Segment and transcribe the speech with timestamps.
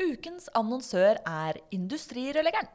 [0.00, 2.68] Ukens annonsør er Industrirørleggeren.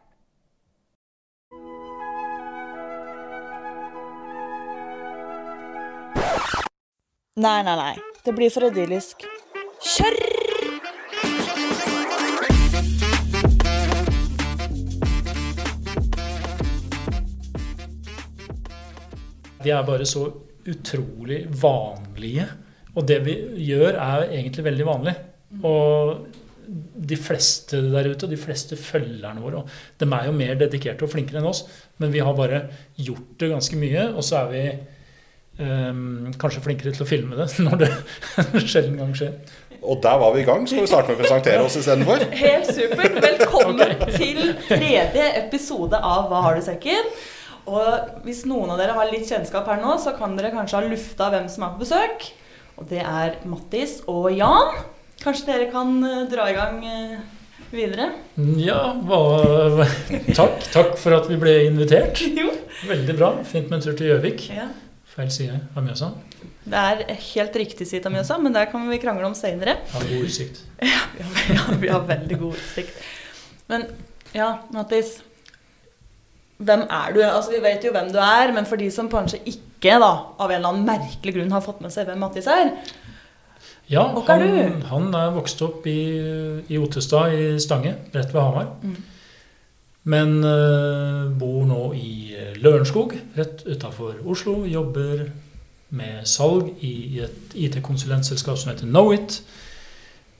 [7.36, 7.96] Nei, nei, nei.
[8.22, 9.26] Det blir for idyllisk.
[9.82, 10.20] Kjør!
[19.66, 20.30] De er bare så
[20.70, 22.46] utrolig vanlige.
[22.94, 25.18] Og det vi gjør, er egentlig veldig vanlig.
[25.66, 30.58] Og de fleste der ute, og de fleste følgerne våre, og de er jo mer
[30.60, 31.66] dedikerte og flinkere enn oss,
[32.02, 32.66] men vi har bare
[32.98, 34.64] gjort det ganske mye, og så er vi
[35.60, 37.92] um, kanskje flinkere til å filme det når det
[38.72, 39.38] sjelden gang skjer.
[39.86, 40.64] Og der var vi i gang.
[40.66, 42.24] Skal vi starte med å presentere oss istedenfor?
[42.46, 43.20] Helt supert.
[43.22, 43.82] Velkommen
[44.16, 47.12] til tredje episode av Hva har du sekken?
[47.70, 50.90] Og hvis noen av dere har litt kjennskap her nå, så kan dere kanskje ha
[50.90, 52.28] lufta hvem som er på besøk.
[52.82, 54.82] Og det er Mattis og Jan.
[55.24, 57.18] Kanskje dere kan eh, dra i gang eh,
[57.74, 58.10] videre?
[58.62, 59.86] Ja, hva,
[60.36, 60.66] takk.
[60.74, 62.22] Takk for at vi ble invitert.
[62.42, 62.52] Jo.
[62.86, 63.32] Veldig bra.
[63.48, 64.50] Fint med en tur til Gjøvik.
[64.54, 64.68] Ja.
[65.16, 66.10] Feil side av Mjøsa.
[66.66, 69.78] Det er helt riktig side av Mjøsa, men der kan vi krangle om senere.
[69.94, 70.60] Har god utsikt.
[70.84, 73.00] Ja, vi har, ja, vi har veldig god utsikt.
[73.72, 73.88] Men
[74.36, 75.16] ja, Mattis.
[76.60, 77.22] Hvem er du?
[77.24, 80.52] Altså, Vi vet jo hvem du er, men for de som kanskje ikke da, av
[80.52, 82.72] en eller annen merkelig grunn har fått med seg hvem Mattis er
[83.92, 86.00] Ja, han, han er vokst opp i,
[86.74, 88.72] i Ottestad i Stange, rett ved Hamar.
[88.82, 88.96] Mm.
[90.10, 94.60] Men uh, bor nå i eh, Lørenskog, rett utafor Oslo.
[94.70, 95.24] Jobber
[95.98, 99.40] med salg i et IT-konsulentselskap som heter Knowit.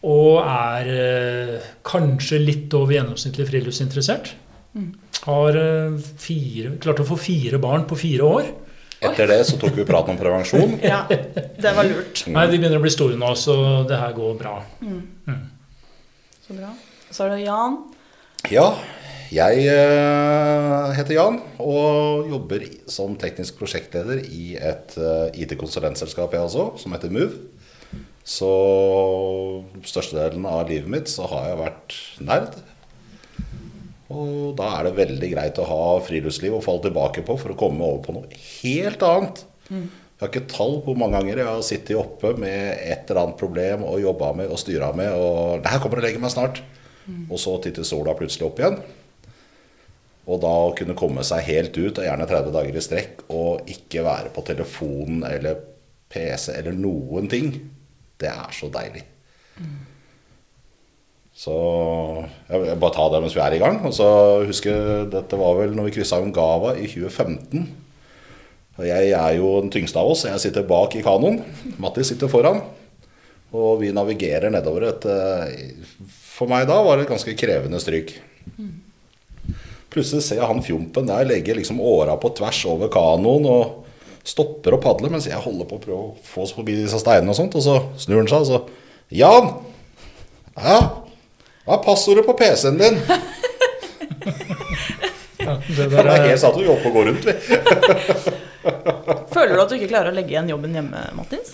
[0.06, 4.36] Og er uh, kanskje litt over gjennomsnittlig friluftsinteressert.
[4.78, 4.92] Mm.
[5.26, 8.54] Har uh, fire, klart å få fire barn på fire år.
[9.06, 10.78] Etter det så tok vi praten om prevensjon.
[10.92, 12.26] Ja, det var lurt.
[12.32, 13.56] Nei, De begynner å bli store nå, så
[13.90, 14.58] det her går bra.
[16.46, 16.74] Så bra.
[17.10, 17.80] Så er det Jan.
[18.54, 18.68] Ja,
[19.34, 22.62] jeg eh, heter Jan og jobber
[22.92, 27.42] som teknisk prosjektleder i et eh, IT-konsulentselskap jeg også, som heter Move.
[28.26, 28.52] Så
[29.86, 32.56] størstedelen av livet mitt så har jeg vært nerd.
[34.14, 37.58] Og da er det veldig greit å ha friluftsliv å falle tilbake på for å
[37.58, 39.46] komme over på noe helt annet.
[40.16, 43.24] Jeg har ikke tall på hvor mange ganger jeg har sittet oppe med et eller
[43.24, 45.12] annet problem og jobba med og styra med.
[45.18, 46.62] Og her kommer å legge meg snart.
[47.30, 48.78] Og så titter sola plutselig opp igjen.
[50.26, 53.68] Og da å kunne komme seg helt ut, og gjerne 30 dager i strekk, og
[53.70, 55.60] ikke være på telefonen eller
[56.10, 57.52] PC eller noen ting,
[58.22, 59.04] det er så deilig.
[61.36, 61.56] Så
[62.48, 63.82] jeg vil bare ta det mens vi er i gang.
[63.84, 64.08] Og så
[64.48, 67.66] husker jeg, Dette var vel når vi kryssa Ungava i 2015.
[68.76, 70.26] Og jeg er jo den tyngste av oss.
[70.28, 71.42] Jeg sitter bak i kanoen.
[71.80, 72.62] Mattis sitter foran.
[73.56, 75.76] Og vi navigerer nedover et eh,
[76.36, 78.16] For meg da var det et ganske krevende stryk.
[79.92, 83.86] Plutselig ser jeg han fjompen der legge liksom åra på tvers over kanoen og
[84.28, 87.32] stopper å padle mens jeg holder på å prøve å få oss forbi disse steinene
[87.32, 87.56] og sånt.
[87.56, 88.62] Og så snur han seg og så
[89.16, 89.52] Jan!
[90.56, 90.80] Ja?
[91.66, 93.00] Hva er passordet på PC-en din?
[95.46, 97.34] Ja, det der er helt satt og jobbe og gå rundt, vi.
[99.36, 101.52] Føler du at du ikke klarer å legge igjen jobben hjemme, Mattis?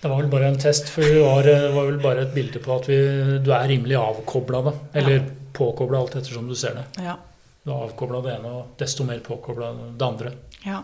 [0.00, 2.60] det var vel bare en test, for det var, det var vel bare et bilde
[2.64, 2.96] på at vi,
[3.44, 4.60] du er rimelig avkobla.
[4.64, 4.72] da.
[4.96, 5.24] Eller Ja.
[5.56, 6.84] påkobla, alt ettersom du ser det.
[7.04, 7.16] Ja.
[7.64, 10.32] Du er avkobla det ene, og desto mer påkobla det andre.
[10.66, 10.82] ja.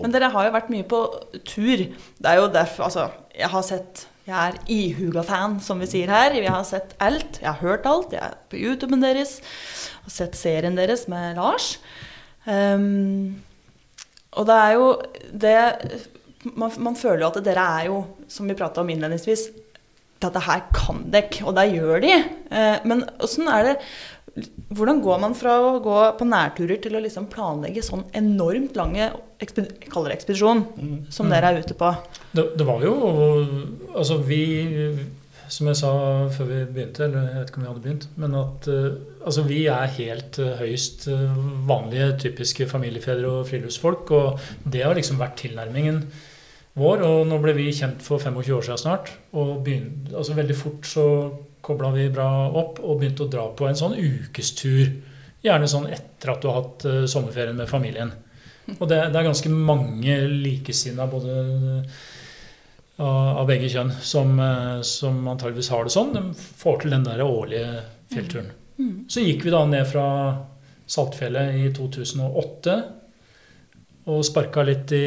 [0.00, 0.98] Men dere har jo vært mye på
[1.44, 1.76] tur.
[2.16, 3.02] Det er jo derfor Altså,
[3.36, 6.36] jeg har sett Jeg er ihuga-fan, som vi sier her.
[6.38, 7.40] Jeg har sett alt.
[7.42, 8.12] Jeg har hørt alt.
[8.14, 9.40] Jeg er på YouTuben deres.
[10.04, 11.72] Har sett serien deres med Lars.
[12.46, 13.40] Um,
[14.38, 14.86] og det er jo
[15.42, 15.56] det
[16.46, 17.98] man, man føler jo at dere er jo,
[18.30, 19.48] som vi prata om innledningsvis,
[20.20, 22.14] dette her kan dere, og det gjør de.
[22.52, 23.76] Uh, men åssen er det
[24.70, 29.10] Hvordan går man fra å gå på nærturer til å liksom planlegge sånn enormt lange
[29.40, 30.60] kaller det ekspedisjon
[31.12, 31.90] som dere er ute på?
[32.36, 32.92] Det, det var jo
[33.90, 34.42] Altså, vi
[35.50, 35.92] Som jeg sa
[36.30, 39.42] før vi begynte, eller jeg vet ikke om vi hadde begynt, men at eh, altså,
[39.48, 44.12] vi er helt eh, høyst eh, vanlige, typiske familiefedre og friluftsfolk.
[44.14, 46.04] Og det har liksom vært tilnærmingen
[46.78, 47.02] vår.
[47.02, 49.10] Og nå ble vi kjent for 25 år siden snart.
[49.34, 51.08] Og begynte, altså veldig fort så
[51.64, 54.90] kobla vi bra opp og begynte å dra på en sånn ukestur.
[55.44, 58.12] Gjerne sånn etter at du har hatt eh, sommerferien med familien.
[58.78, 61.36] Og det, det er ganske mange likesinna både
[63.00, 66.14] av, av begge kjønn, som, eh, som antageligvis har det sånn.
[66.16, 68.54] De får til den der årlige fjellturen.
[69.12, 70.06] Så gikk vi da ned fra
[70.90, 72.76] Saltfjellet i 2008
[74.10, 75.04] og sparka litt i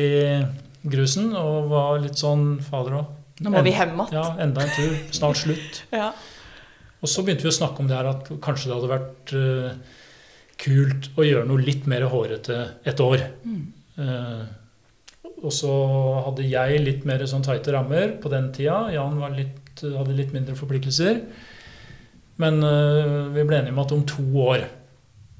[0.84, 3.10] grusen og var litt sånn Fader òg.
[3.44, 4.14] Nå må vi hjem igjen.
[4.14, 4.94] Ja, enda en tur.
[5.16, 5.84] Snart slutt.
[5.96, 6.12] Ja.
[7.04, 10.02] Og så begynte vi å snakke om det her at kanskje det hadde vært uh,
[10.64, 13.24] kult å gjøre noe litt mer hårete et år.
[13.94, 14.44] Eh,
[15.44, 15.72] og så
[16.28, 18.86] hadde jeg litt mer sånn tighte rammer på den tida.
[18.94, 21.20] Jan var litt, hadde litt mindre forpliktelser.
[22.42, 24.64] Men uh, vi ble enige om at om to år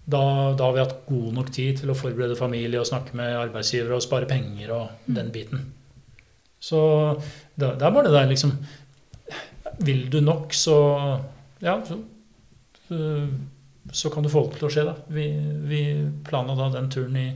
[0.04, 0.20] da,
[0.58, 3.96] da har vi hatt god nok tid til å forberede familie og snakke med arbeidsgivere
[3.96, 5.64] og spare penger og den biten.
[6.64, 6.80] Så
[7.56, 8.54] det er bare det der liksom
[9.84, 10.76] Vil du nok, så
[11.64, 12.00] Ja, så,
[13.92, 14.94] så- kan du få det til å skje, da.
[15.12, 15.26] Vi,
[15.70, 15.80] vi
[16.28, 17.28] planla da den turen i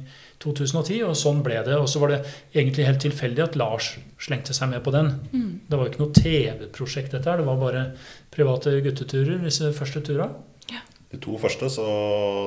[0.43, 1.75] 2010, og sånn ble det.
[1.79, 2.19] Og så var det
[2.55, 5.13] egentlig helt tilfeldig at Lars slengte seg med på den.
[5.67, 7.41] Det var jo ikke noe TV-prosjekt, dette her.
[7.41, 7.85] Det var bare
[8.33, 10.43] private gutteturer, disse første turene.
[11.07, 11.83] De to første så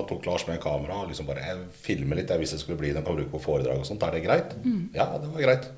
[0.09, 2.91] tok Lars med kamera og liksom bare jeg filmer litt jeg, hvis det skulle bli
[2.93, 4.03] den kan bruke på foredrag og sånt.
[4.05, 4.51] Er det greit?
[4.93, 5.71] Ja, det var greit.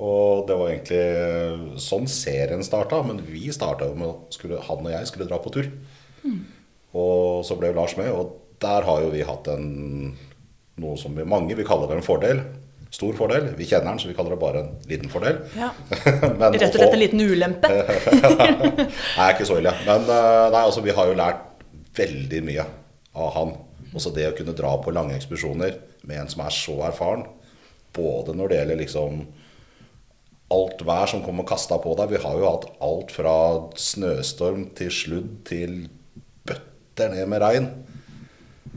[0.00, 3.02] Og det var egentlig sånn serien starta.
[3.04, 5.68] Men vi starta jo med skulle, han og jeg skulle dra på tur.
[6.96, 9.68] Og så ble Lars med, og der har jo vi hatt en
[10.82, 12.42] noe som vi, mange vil kalle det en fordel.
[12.92, 13.48] Stor fordel.
[13.56, 15.38] Vi kjenner den, så vi kaller det bare en liten fordel.
[15.56, 15.70] Ja.
[16.40, 17.70] Men Rett og slett en liten ulempe.
[19.18, 19.72] Nei, ikke så ille.
[19.86, 21.46] Men eh, nei, altså, vi har jo lært
[21.96, 22.66] veldig mye
[23.16, 23.54] av han.
[23.92, 25.78] Også det å kunne dra på lange ekspedisjoner
[26.08, 27.24] med en som er så erfaren.
[27.96, 29.24] Både når det gjelder liksom
[30.52, 32.12] alt vær som kommer kasta på deg.
[32.12, 33.34] Vi har jo hatt alt fra
[33.78, 35.82] snøstorm til sludd til
[36.46, 37.68] bøtter ned med regn.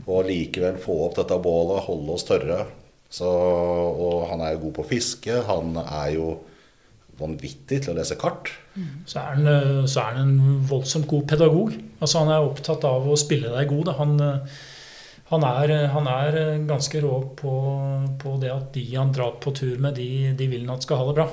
[0.06, 2.64] Og likevel få opp dette bålet, holde oss tørre.
[3.12, 5.40] Så, og han er jo god på å fiske.
[5.48, 6.30] Han er jo
[7.20, 8.52] vanvittig til å lese kart.
[9.08, 11.76] Så er, han, eh, så er han en voldsomt god pedagog.
[12.00, 13.84] Altså Han er opptatt av å spille deg god.
[13.88, 13.96] Da.
[14.00, 14.58] Han, eh,
[15.28, 17.52] han, er, han er eh, ganske rå på,
[18.22, 21.00] på det at de han drar på tur med, de, de vil han at skal
[21.00, 21.26] ha det bra.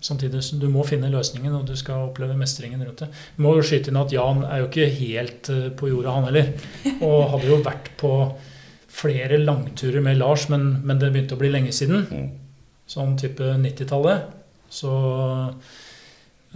[0.00, 3.10] Samtidig som du må finne løsningen, og du skal oppleve mestringen rundt det.
[3.36, 6.28] Du må jo skyte inn at Jan er jo ikke helt eh, på jorda, han
[6.30, 6.48] heller.
[6.96, 8.12] Og hadde jo vært på
[8.96, 12.06] flere langturer med Lars, men, men det begynte å bli lenge siden.
[12.08, 12.30] Mm.
[12.88, 14.30] Sånn type 90-tallet.
[14.72, 14.94] Så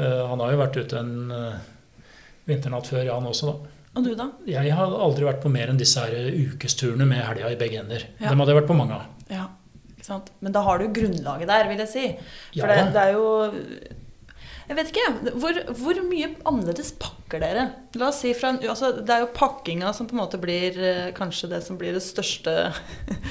[0.01, 1.61] øh, han har jo vært ute en øh,
[2.49, 3.77] vinternatt før, Jan også, da.
[3.99, 4.29] Og du, da?
[4.47, 8.05] Jeg har aldri vært på mer enn disse her ukesturene med helga i begge ender.
[8.21, 8.29] Ja.
[8.31, 9.09] Dem hadde jeg vært på mange av.
[9.31, 9.49] Ja,
[9.97, 10.29] ikke sant?
[10.45, 12.05] Men da har du grunnlaget der, vil jeg si.
[12.55, 12.85] For Ja.
[12.85, 13.27] det, det er jo
[14.71, 17.65] Jeg vet ikke, hvor, hvor mye annerledes pakker dere?
[17.99, 20.79] La oss si fra en, altså, Det er jo pakkinga som på en måte blir
[20.79, 22.55] eh, kanskje det som blir det største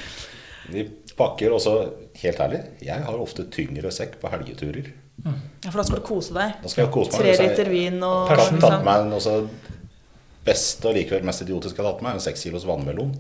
[0.74, 0.84] Vi
[1.18, 1.72] pakker også,
[2.22, 4.92] helt ærlig, jeg har ofte tyngre sekk på helgeturer.
[5.26, 5.32] Ja,
[5.72, 6.60] For da skal du kose deg.
[6.62, 7.24] Da skal jeg kose meg.
[7.26, 8.60] Tre liter vin og Persen.
[8.62, 9.34] tatt meg en også
[10.46, 13.12] beste og likevel mest idiotiske jeg har tatt meg, en seks kilos vannmelon.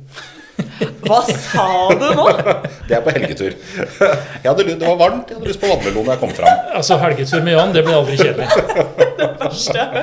[1.05, 2.25] Hva sa du nå?
[2.89, 3.53] Det er på helgetur.
[3.53, 6.63] Jeg hadde, det var varmt, jeg hadde lyst på vannmelon da jeg kom fram.
[6.79, 8.47] Altså, Helgetur med Jan, det blir aldri kjedelig.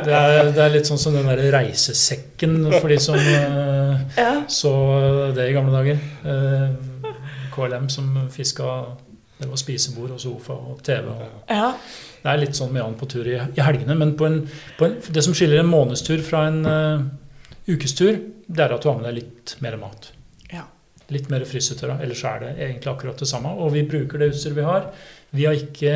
[0.07, 4.31] Det er, det er litt sånn som den der reisesekken for de som eh, Ja.
[4.51, 4.73] så
[5.37, 6.01] det i gamle dager.
[6.27, 7.13] Eh,
[7.57, 8.71] KLM som fiska
[9.41, 11.11] Det var spisebord og sofa og TV.
[11.13, 11.73] og ja.
[12.27, 13.95] Det er litt sånn med Jan på tur i, i helgene.
[13.95, 14.41] Men på en,
[14.79, 17.05] på en, det som skiller en månedstur fra en uh,
[17.71, 20.09] ukestur, det er at du har med deg litt mer mat.
[20.51, 20.65] Ja.
[21.15, 22.01] Litt mer fryssetørra.
[22.03, 23.55] Ellers er det egentlig akkurat det samme.
[23.63, 24.91] Og vi bruker det utstyret vi har.
[25.39, 25.95] Vi har ikke,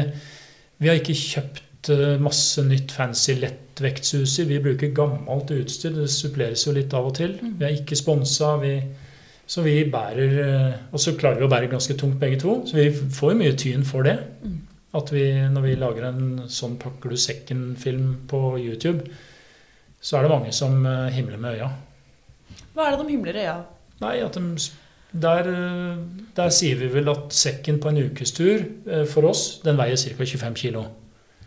[0.78, 4.46] vi har ikke kjøpt eh, masse nytt fancy lettvektsutstyr.
[4.52, 5.98] Vi bruker gammelt utstyr.
[5.98, 7.40] Det suppleres jo litt av og til.
[7.42, 8.54] Vi er ikke sponsa.
[8.62, 8.76] Vi,
[9.50, 12.60] så vi bærer eh, Og så klarer vi å bære ganske tungt begge to.
[12.70, 14.20] Så vi får jo mye tyn for det.
[14.96, 19.04] At vi, når vi lager en sånn pakker du sekken-film på YouTube,
[20.02, 21.68] så er det mange som eh, himler med øya.
[22.74, 23.58] Hva er det de himler i øya?
[24.00, 24.64] Nei, at de,
[25.26, 26.00] der, eh,
[26.34, 30.16] der sier vi vel at sekken på en ukestur eh, for oss, den veier ca.
[30.16, 30.82] 25 kg.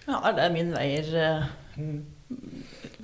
[0.06, 1.12] Ja, det er min veier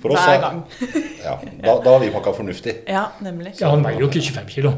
[0.00, 0.64] For oss hver er, gang.
[1.26, 2.78] ja, da, da har vi pakka fornuftig.
[2.88, 3.58] Ja, nemlig.
[3.60, 4.72] Ja, han veier jo ikke 25 kg.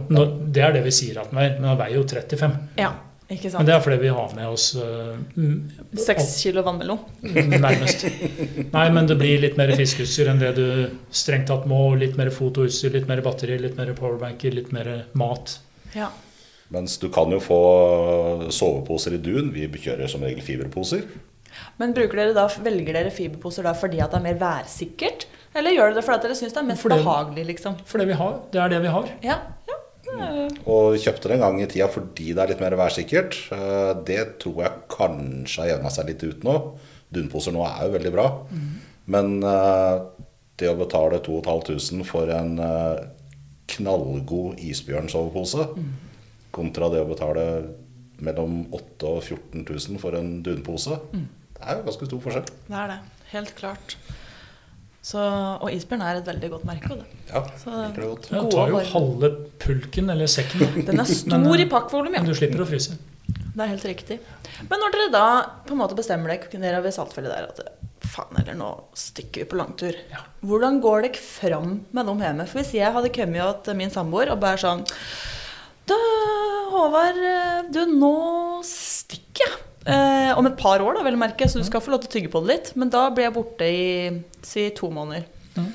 [0.51, 2.61] Det er det vi sier at han veier, men han veier jo 35.
[2.83, 2.95] Ja,
[3.33, 3.67] Men sant.
[3.69, 7.01] det er fordi vi har med oss Seks uh, kilo vannmelon.
[7.23, 8.05] Nærmest.
[8.75, 10.67] Nei, men det blir litt mer fiskeutstyr enn det du
[11.11, 11.81] strengt tatt må.
[11.99, 15.59] Litt mer fotoutstyr, litt mer batteri, litt mer powerbanker, litt mer mat.
[15.97, 16.11] Ja.
[16.73, 17.61] Mens du kan jo få
[18.53, 19.53] soveposer i dun.
[19.53, 21.05] Vi kjører som regel fiberposer.
[21.81, 25.27] Men dere da, velger dere fiberposer da fordi at det er mer værsikkert?
[25.53, 27.77] Eller gjør dere det fordi at dere syns det er mest Fordi- behagelig, liksom?
[27.85, 29.09] For det vi har, det er det vi har.
[29.23, 29.79] Ja, ja.
[30.69, 33.39] Og kjøpte det en gang i tida fordi det er litt mer værsikkert.
[33.55, 36.57] Eh, Det tror jeg kanskje har jevna seg litt ut nå.
[37.13, 38.27] Dunposer nå er jo veldig bra.
[39.13, 39.97] Men eh,
[40.61, 43.03] det å betale 2500 for en eh,
[43.73, 45.69] knallgod isbjørnsovepose
[46.53, 47.45] kontra det å betale
[48.23, 52.51] mellom 8000 og 14 000 for en dunpose, det er jo ganske stor forskjell.
[52.69, 52.99] Det er det.
[53.33, 53.97] Helt klart.
[55.03, 56.89] Så, og isbjørn er et veldig godt merke.
[56.95, 57.07] det.
[57.33, 58.29] Ja, Så- det godt.
[58.31, 60.85] Ja, tar jo halve pulken, eller sekken.
[60.87, 62.21] Den er stor Men, i pakkvolum, ja.
[62.23, 62.95] Men du slipper å fryse.
[63.55, 64.19] Det er helt riktig.
[64.71, 65.25] Men når dere da
[65.67, 67.61] på en måte bestemmer dere ved Saltfjellet der at
[68.13, 70.23] faen eller nå stikker vi på langtur, Ja.
[70.45, 72.47] hvordan går dere fram med dem hjemme?
[72.49, 74.87] For hvis jeg hadde kommet til min samboer og bare sånn
[75.87, 75.95] Du,
[76.73, 79.59] Håvard, du, nå stikker jeg.
[79.87, 82.11] Eh, om et par år, da, vel å merke, så du skal få lov til
[82.11, 82.73] å tygge på det litt.
[82.79, 83.87] Men da blir jeg borte i
[84.47, 85.25] si to måneder.
[85.59, 85.71] Mm.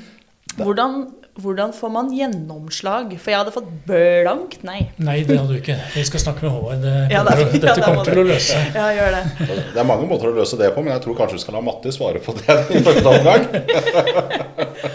[0.58, 0.94] Hvordan,
[1.38, 3.12] hvordan får man gjennomslag?
[3.22, 4.80] For jeg hadde fått blankt nei.
[4.98, 5.76] Nei, det hadde du ikke.
[5.94, 6.82] Vi skal snakke med Håvard.
[6.82, 8.64] Det Ja, det dette ja, det kommer til å løse.
[8.74, 9.22] Ja, gjør det.
[9.76, 11.64] Det er mange måter å løse det på, men jeg tror kanskje du skal la
[11.68, 13.46] Matti svare på det i første omgang.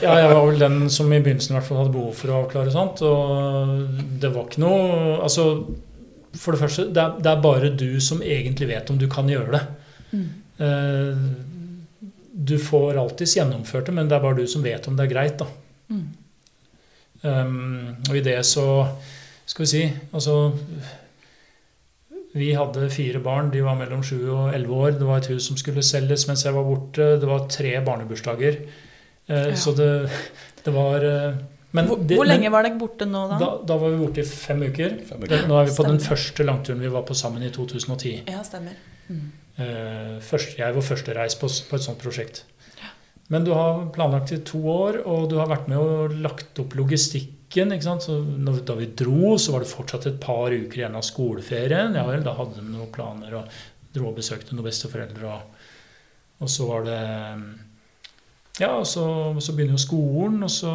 [0.03, 2.43] Ja, jeg var vel den som i begynnelsen i hvert fall hadde behov for å
[2.43, 3.05] avklare sånt.
[3.07, 5.47] Og det var ikke noe Altså,
[6.35, 9.29] for det første, det er, det er bare du som egentlig vet om du kan
[9.29, 9.63] gjøre det.
[10.63, 11.25] Eh,
[12.35, 15.11] Du får alltids gjennomført det, men det er bare du som vet om det er
[15.13, 15.47] greit, da.
[15.93, 16.07] Mm.
[17.23, 18.65] Um, og i det så
[19.47, 20.57] Skal vi si Altså
[22.35, 23.51] Vi hadde fire barn.
[23.53, 24.97] De var mellom sju og elleve år.
[24.99, 27.11] Det var et hus som skulle selges mens jeg var borte.
[27.21, 28.57] Det var tre barnebursdager.
[29.29, 29.55] Eh, Ja.
[29.55, 30.11] Så det,
[30.65, 31.05] det var
[31.73, 33.39] men Hvor, det, hvor lenge men var dere borte nå, da?
[33.41, 34.97] da, da var vi borte i fem uker.
[35.09, 35.47] Fem uker.
[35.49, 38.17] Nå er vi på den første langturen vi var på sammen i 2010.
[38.29, 38.77] Ja, stemmer.
[39.09, 39.29] Mm.
[40.25, 42.45] først, jeg var førstereis på, på et sånt prosjekt.
[43.33, 46.75] Men du har planlagt i to år, og du har vært med og lagt opp
[46.77, 47.73] logistikken.
[47.73, 48.05] ikke sant?
[48.05, 51.97] Så når, da vi dro, så var det fortsatt et par uker igjen av skoleferien.
[51.97, 53.61] Ja vel, da hadde vi noen planer og
[53.95, 55.33] dro og besøkte noen besteforeldre.
[55.33, 55.69] Og,
[56.45, 57.01] og så var det
[58.61, 59.07] Ja, og så,
[59.41, 60.75] så begynner jo skolen, og så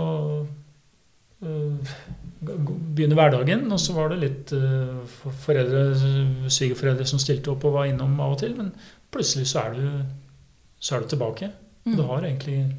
[1.43, 1.93] øh,
[2.41, 3.65] begynner hverdagen.
[3.71, 5.03] Og så var det litt øh,
[5.43, 5.83] foreldre,
[6.49, 8.55] svigerforeldre som stilte opp og var innom av og til.
[8.57, 8.73] Men
[9.13, 9.87] plutselig så er du,
[10.79, 11.51] så er du tilbake.
[11.53, 11.95] Og Mm.
[11.95, 12.75] du har egentlig,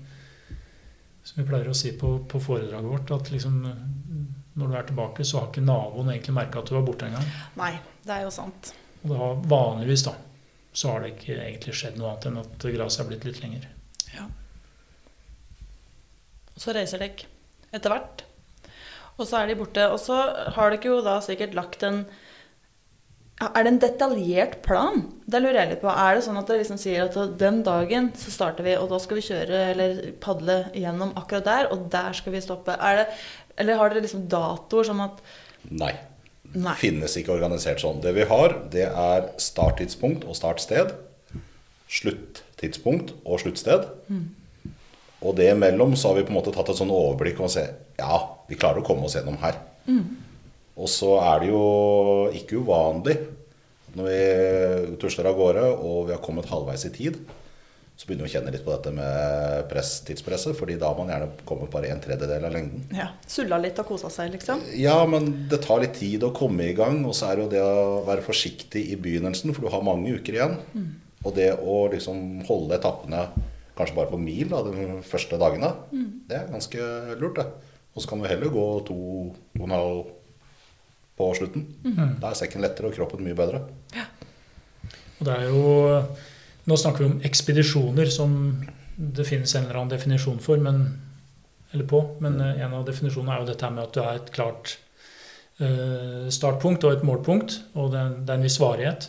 [1.24, 3.54] som vi pleier å si på, på foredraget vårt, at liksom
[4.58, 7.24] når du er tilbake, så har ikke naboen egentlig merka at du var borte engang.
[7.56, 7.70] Nei,
[8.04, 8.72] det er jo sant.
[9.02, 10.12] Og det har vanligvis, da,
[10.76, 13.68] så har det ikke egentlig skjedd noe annet enn at gresset er blitt litt lenger.
[16.58, 17.28] Så reiser dere
[17.76, 18.24] etter hvert.
[19.18, 19.84] Og så er de borte.
[19.90, 20.16] Og så
[20.54, 22.04] har dere jo da sikkert lagt en
[23.38, 25.04] Er det en detaljert plan?
[25.30, 25.90] Det lurer jeg litt på.
[25.92, 28.98] Er det sånn at dere liksom sier at den dagen så starter vi, og da
[28.98, 32.74] skal vi kjøre eller padle gjennom akkurat der, og der skal vi stoppe?
[32.74, 33.04] Er det,
[33.62, 35.22] eller har dere liksom datoer sånn at
[35.68, 35.92] Nei.
[36.54, 36.74] Nei.
[36.80, 38.00] Finnes ikke organisert sånn.
[38.02, 40.94] Det vi har, det er starttidspunkt og startsted.
[41.92, 43.86] Sluttidspunkt og sluttsted.
[45.28, 47.66] Og det imellom så har vi på en måte tatt et sånn overblikk og se
[47.98, 49.58] ja, vi klarer å komme oss gjennom her.
[50.78, 51.64] Og så er det jo
[52.38, 53.18] ikke uvanlig
[53.98, 57.16] når vi tusler av gårde og vi har kommet halvveis i tid,
[57.98, 61.08] så begynner vi å kjenne litt på dette med press, tidspresset, fordi da har man
[61.10, 62.84] gjerne kommet bare en tredjedel av lengden.
[62.94, 64.60] Ja, Sulla litt og kosa seg, liksom?
[64.78, 67.52] Ja, men det tar litt tid å komme i gang, og så er det jo
[67.56, 70.54] det å være forsiktig i begynnelsen, for du har mange uker igjen.
[71.26, 73.24] Og det å liksom holde etappene
[73.78, 75.72] kanskje bare på mil da, de første dagene,
[76.28, 76.86] det er ganske
[77.20, 77.74] lurt, det.
[77.94, 78.98] Og så kan du heller gå to,
[79.58, 80.14] og
[81.18, 81.66] på slutten.
[82.22, 83.64] Da er sekken lettere og kroppen mye bedre.
[83.96, 84.06] Ja.
[85.18, 85.62] Og det er jo
[86.68, 88.32] Nå snakker vi om ekspedisjoner som
[88.98, 90.82] det finnes en eller annen definisjon for, men,
[91.72, 92.02] eller på.
[92.20, 94.74] Men eh, en av definisjonene er jo dette med at du har et klart
[95.64, 99.08] eh, startpunkt og et målpunkt, og det er, det er en viss varighet.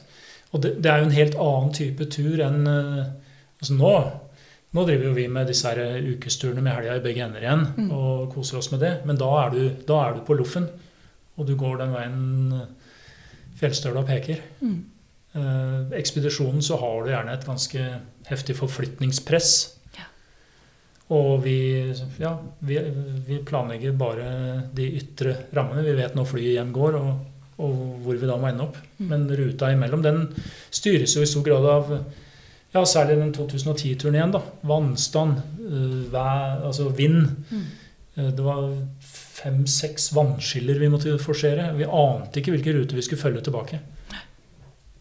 [0.54, 3.12] Og det, det er jo en helt annen type tur enn eh,
[3.60, 3.94] altså nå.
[4.70, 8.30] Nå driver jo vi med disse her ukesturene med helga i begge ender igjen og
[8.36, 8.92] koser oss med det.
[9.10, 10.68] Men da er du, da er du på loffen,
[11.40, 12.20] og du går den veien
[13.60, 14.44] fjellstøla peker.
[14.62, 17.88] Eh, ekspedisjonen så har du gjerne et ganske
[18.30, 19.52] heftig forflytningspress.
[19.98, 20.08] Ja.
[21.18, 21.58] Og vi,
[22.22, 22.36] ja,
[22.66, 22.80] vi,
[23.26, 24.30] vi planlegger bare
[24.76, 25.86] de ytre rammene.
[25.86, 27.12] Vi vet når flyet hjem går, og,
[27.66, 28.80] og hvor vi da må ende opp.
[29.02, 30.28] Men ruta imellom den
[30.70, 31.94] styres jo i stor grad av
[32.74, 34.32] ja, særlig den 2010-turen igjen.
[34.32, 37.28] da, Vannstand, eh, vær, altså vind.
[38.18, 38.74] Eh, Det var
[39.40, 41.72] fem-seks vannskiller vi måtte forsere.
[41.78, 43.80] Vi ante ikke hvilke ruter vi skulle følge tilbake.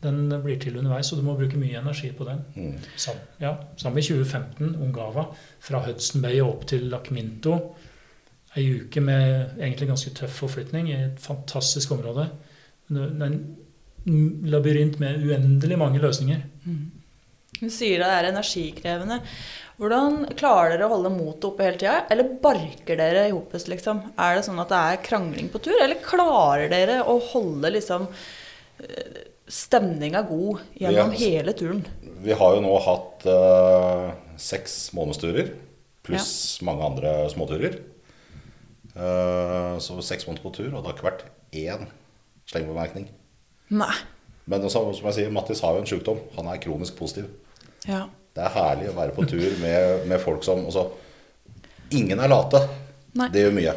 [0.02, 2.38] Den blir til underveis, og du må bruke mye energi på den.
[2.54, 2.74] Mm.
[2.96, 5.24] Sam, ja, Sammen i 2015, Ungava,
[5.60, 7.56] fra Hudson Bay og opp til Lakminto.
[8.56, 12.28] Ei uke med egentlig ganske tøff forflytning i et fantastisk område.
[12.88, 13.56] Det er en
[14.44, 16.40] labyrint med uendelig mange løsninger.
[17.58, 19.20] Du sier det er energikrevende.
[19.78, 22.00] Hvordan klarer dere å holde motet oppe hele tida?
[22.10, 24.00] Eller barker dere i hopus, liksom?
[24.18, 25.76] Er det sånn at det er krangling på tur?
[25.78, 28.08] Eller klarer dere å holde liksom
[28.82, 31.84] eh, stemninga god gjennom Ja, altså- hele turen?
[32.18, 35.52] Vi har jo nå hatt uh, seks månedsturer
[36.08, 37.78] pluss mange andre småturer.
[38.98, 41.84] Uh, så seks måneder på tur, og det har ikke vært én
[42.48, 43.10] slengbemerkning.
[43.70, 43.92] Nei.
[44.48, 46.22] Men også, som jeg sier, Mattis har jo en sjukdom.
[46.38, 47.28] Han er kronisk positiv.
[47.86, 48.06] Ja.
[48.34, 50.88] Det er herlig å være på tur med, med folk som også,
[51.96, 52.58] Ingen er late.
[53.16, 53.30] Nei.
[53.32, 53.72] Det gjør mye.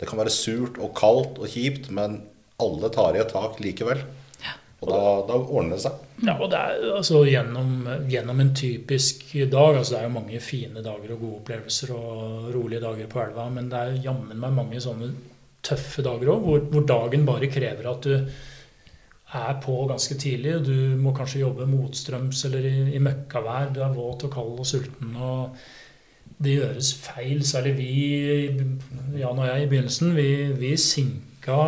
[0.00, 2.16] Det kan være surt og kaldt og kjipt, men
[2.58, 4.00] alle tar i et tak likevel.
[4.84, 6.00] Og da, da ordner det seg.
[6.26, 10.40] Ja, og det er altså gjennom, gjennom en typisk dag altså Det er jo mange
[10.44, 14.54] fine dager og gode opplevelser og rolige dager på elva, men det er jammen meg
[14.54, 15.10] mange sånne
[15.64, 18.44] tøffe dager òg, hvor, hvor dagen bare krever at du
[19.34, 20.56] er på ganske tidlig.
[20.56, 23.72] og Du må kanskje jobbe motstrøms eller i, i møkkavær.
[23.74, 25.16] Du er våt og kald og sulten.
[25.16, 25.56] og
[26.38, 27.44] Det gjøres feil.
[27.46, 27.92] Særlig vi,
[29.18, 30.16] Jan og jeg, i begynnelsen.
[30.16, 30.28] Vi,
[30.60, 31.60] vi sinka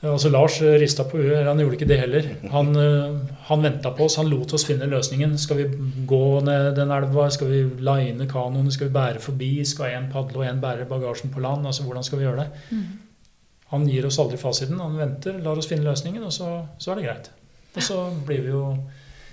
[0.00, 1.44] Altså Lars rista på huet.
[1.44, 2.28] Han gjorde ikke det heller.
[2.50, 3.18] Han, øh,
[3.50, 4.16] han venta på oss.
[4.16, 5.34] Han lot oss finne løsningen.
[5.38, 5.66] Skal vi
[6.08, 7.26] gå ned den elva?
[7.30, 8.72] Skal vi line kanoene?
[8.72, 9.50] Skal vi bære forbi?
[9.64, 11.66] Skal én padle og én bære bagasjen på land?
[11.66, 12.48] Altså Hvordan skal vi gjøre det?
[13.70, 14.80] Han gir oss aldri fasiten.
[14.82, 16.48] Han venter, lar oss finne løsningen, og så,
[16.78, 17.30] så er det greit.
[17.76, 18.64] Og så blir vi jo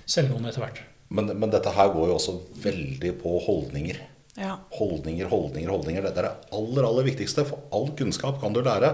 [0.08, 0.84] selvgående etter hvert.
[1.08, 3.98] Men, men dette her går jo også veldig på holdninger.
[4.38, 4.54] Ja.
[4.78, 6.04] Holdninger, holdninger, holdninger.
[6.06, 7.44] Dette er det aller, aller viktigste.
[7.48, 8.92] For all kunnskap kan du lære.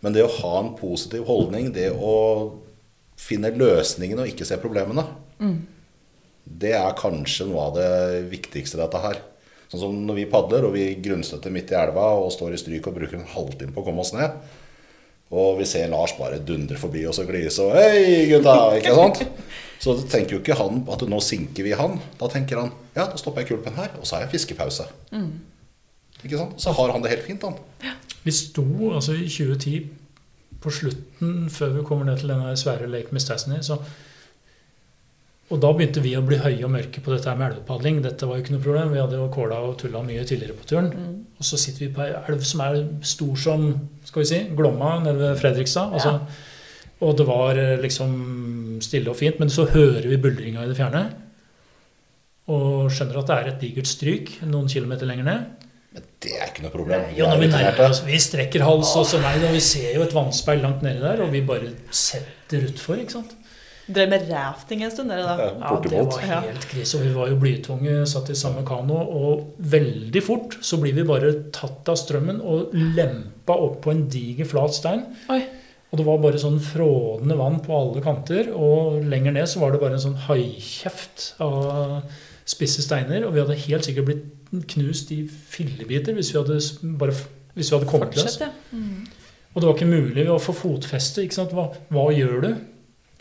[0.00, 2.14] Men det å ha en positiv holdning, det å
[3.20, 5.04] finne løsningene og ikke se problemene,
[6.50, 9.20] det er kanskje noe av det viktigste dette her.
[9.70, 12.88] Sånn som når vi padler og vi grunnstøtter midt i elva og står i stryk
[12.90, 14.34] og bruker en halvtime på å komme oss ned.
[15.30, 19.22] Og vi ser Lars bare dundre forbi oss og glise og 'Hei, gutta!' ikke sant?
[19.78, 22.00] Så tenker jo ikke han at nå sinker vi han.
[22.18, 24.90] Da tenker han 'Ja, da stopper jeg kulpen her, og så har jeg fiskepause'.
[26.24, 26.60] Ikke sant?
[26.60, 27.54] Så har han det helt fint, han.
[28.24, 29.88] Vi sto altså i 2010
[30.60, 33.78] på slutten, før vi kommer ned til denne svære Lake Mistassini, så
[35.50, 37.96] og da begynte vi å bli høye og mørke på dette her med elvepadling.
[38.04, 38.92] Dette var jo ikke noe problem.
[38.94, 40.92] Vi hadde jo kåla og tulla mye tidligere på turen.
[41.40, 43.64] Og så sitter vi på ei elv som er stor som
[44.06, 45.96] skal vi si, Glomma nede ved Fredrikstad.
[45.98, 46.20] Altså,
[47.00, 50.76] Og det var eh, liksom stille og fint, men så hører vi buldringa i det
[50.78, 51.02] fjerne.
[52.50, 55.66] Og skjønner at det er et digert stryk noen kilometer lenger ned.
[55.96, 57.08] Men det er ikke noe problem.
[57.16, 60.06] Jo, når vi nærmer oss, vi strekker hals, og så nei da, vi ser jo
[60.06, 63.34] et vannspeil langt nedi der, og vi bare setter utfor, ikke sant.
[63.90, 65.34] Drev med rafting en stund, dere da?
[65.38, 68.98] Ja, Ja, det var helt krise, og vi var jo blytunge, satt i samme kano,
[69.00, 74.04] og veldig fort så blir vi bare tatt av strømmen og lempa opp på en
[74.12, 75.06] diger flat stein.
[75.32, 75.42] Oi.
[75.90, 79.74] Og det var bare sånn frådende vann på alle kanter, og lenger ned så var
[79.74, 82.04] det bare en sånn haikjeft av
[82.50, 86.58] spisse steiner, og vi hadde helt sikkert blitt knust i fillebiter hvis vi hadde,
[86.98, 87.14] bare,
[87.54, 88.38] hvis vi hadde kommet oss.
[88.42, 88.50] Ja.
[88.70, 89.08] Mm.
[89.50, 91.24] Og det var ikke mulig å få fotfeste.
[91.26, 91.54] ikke sant?
[91.56, 92.50] Hva, hva gjør du?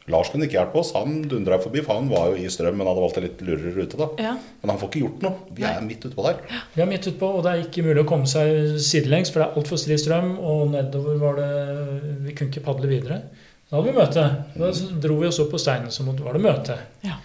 [0.10, 0.94] Lars kunne ikke hjelpe oss.
[0.98, 3.74] Han dundra forbi, for han var jo i strøm, men hadde valgt en litt lurere
[3.76, 4.00] rute.
[4.00, 4.10] da.
[4.30, 4.34] Ja.
[4.62, 5.56] Men han får ikke gjort noe.
[5.58, 6.42] Vi er midt utpå der.
[6.74, 9.48] Vi er midt utpå, og det er ikke mulig å komme seg sidelengs, for det
[9.48, 11.50] er altfor stri strøm, og nedover var det
[12.26, 13.22] Vi kunne ikke padle videre.
[13.70, 14.28] Da hadde vi møte.
[14.58, 14.72] Da
[15.04, 16.78] dro vi oss opp på steinen, så var det møte.
[17.06, 17.20] Ja.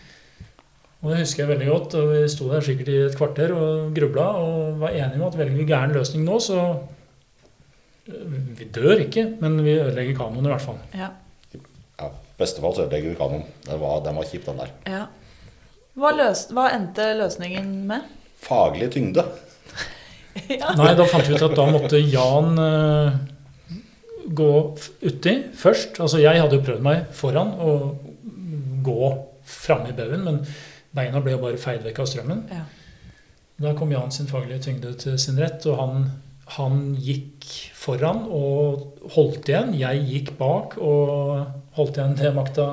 [1.04, 1.94] Og det husker jeg veldig godt.
[2.00, 5.36] og Vi sto der sikkert i et kvarter og grubla og var enige om at
[5.40, 6.60] velger vi gæren løsning nå, så
[8.04, 10.80] Vi dør ikke, men vi ødelegger kanoen i hvert fall.
[10.92, 11.08] Ja.
[12.34, 13.44] Ja, Bestefall så ødelegger vi kanoen.
[13.66, 14.72] Den var, den var kjip, den der.
[14.90, 15.04] ja.
[15.94, 18.08] Hva, løs, hva endte løsningen med?
[18.42, 19.22] Faglig tyngde.
[20.50, 20.72] ja.
[20.74, 23.14] Nei, da fant vi ut at da måtte Jan uh,
[24.26, 24.50] gå
[25.04, 26.00] uti først.
[26.02, 27.74] Altså jeg hadde jo prøvd meg foran å
[28.84, 29.12] gå
[29.46, 30.42] framme i baugen, men
[30.94, 32.42] beina ble jo bare feid vekk av strømmen.
[32.50, 32.64] Ja.
[33.62, 36.08] Da kom Jan sin faglige tyngde til sin rett, og han,
[36.54, 39.74] han gikk foran og holdt igjen.
[39.78, 42.68] Jeg gikk bak og holdt igjen det makta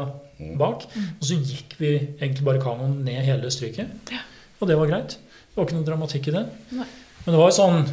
[0.59, 0.85] bak.
[1.17, 4.13] Og så gikk vi egentlig bare kanoen ned hele stryket.
[4.61, 5.17] Og det var greit.
[5.17, 6.45] Det var ikke noe dramatikk i det.
[6.71, 7.83] Men det var jo sånn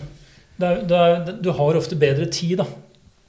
[0.58, 2.66] det er, det er, Du har ofte bedre tid da,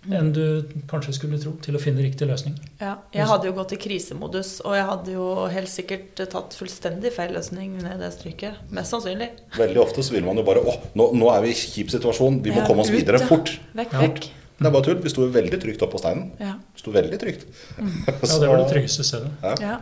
[0.07, 2.55] enn du kanskje skulle tro til å finne riktig løsning.
[2.79, 7.11] Ja, jeg hadde jo gått i krisemodus, og jeg hadde jo helt sikkert tatt fullstendig
[7.13, 8.61] feil løsning ned det stryket.
[8.71, 9.27] Mest sannsynlig.
[9.57, 12.39] Veldig ofte så vil man jo bare Å, nå, nå er vi i kjip situasjon.
[12.45, 13.27] Vi må Ja, komme oss ut, videre ja.
[13.27, 13.51] fort.
[13.75, 13.99] Vekk, Ja.
[14.07, 14.29] vekk.
[14.59, 14.97] Det er bare tull.
[15.03, 16.31] Vi sto jo veldig trygt oppå steinen.
[16.39, 16.55] Ja.
[16.75, 17.45] Sto veldig trygt.
[18.07, 19.31] Ja, Det var det tryggeste stedet.
[19.61, 19.81] ja.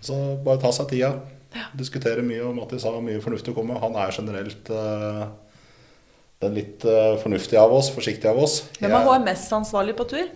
[0.00, 1.12] Så bare ta seg tida.
[1.76, 3.82] Diskutere mye, og Mattis har mye fornuftig å komme med.
[3.82, 5.24] Han er generelt eh,
[6.40, 8.60] den litt eh, fornuftige av oss, forsiktige av oss.
[8.78, 10.30] Hvem er HMS-ansvarlig på tur?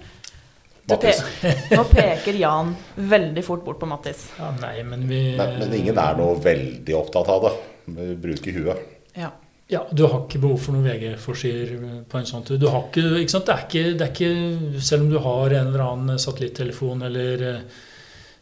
[0.84, 1.22] Mattis.
[1.40, 4.26] pe Nå peker Jan veldig fort bort på Mattis.
[4.36, 7.54] Ja, nei, men vi Men, men ingen er noe veldig opptatt av det.
[7.96, 8.84] Vi bruker huet.
[9.16, 9.30] Ja.
[9.72, 11.78] Ja, Du har ikke behov for noen VG-forsider
[12.10, 12.58] på en sånn tur.
[12.60, 13.48] Du har ikke, ikke sant?
[13.48, 17.44] Det er ikke, det er ikke, selv om du har en eller annen satellittelefon eller
[17.48, 17.84] eh,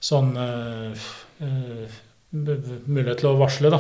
[0.03, 1.05] sånn uh,
[1.46, 2.01] eh,
[2.35, 2.57] b-
[2.90, 3.79] mulighet til å varsle, da.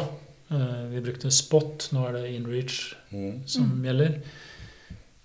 [0.52, 3.42] Eh, Vi brukte Spot, nå er det InReach Mm.
[3.46, 4.20] som gjelder.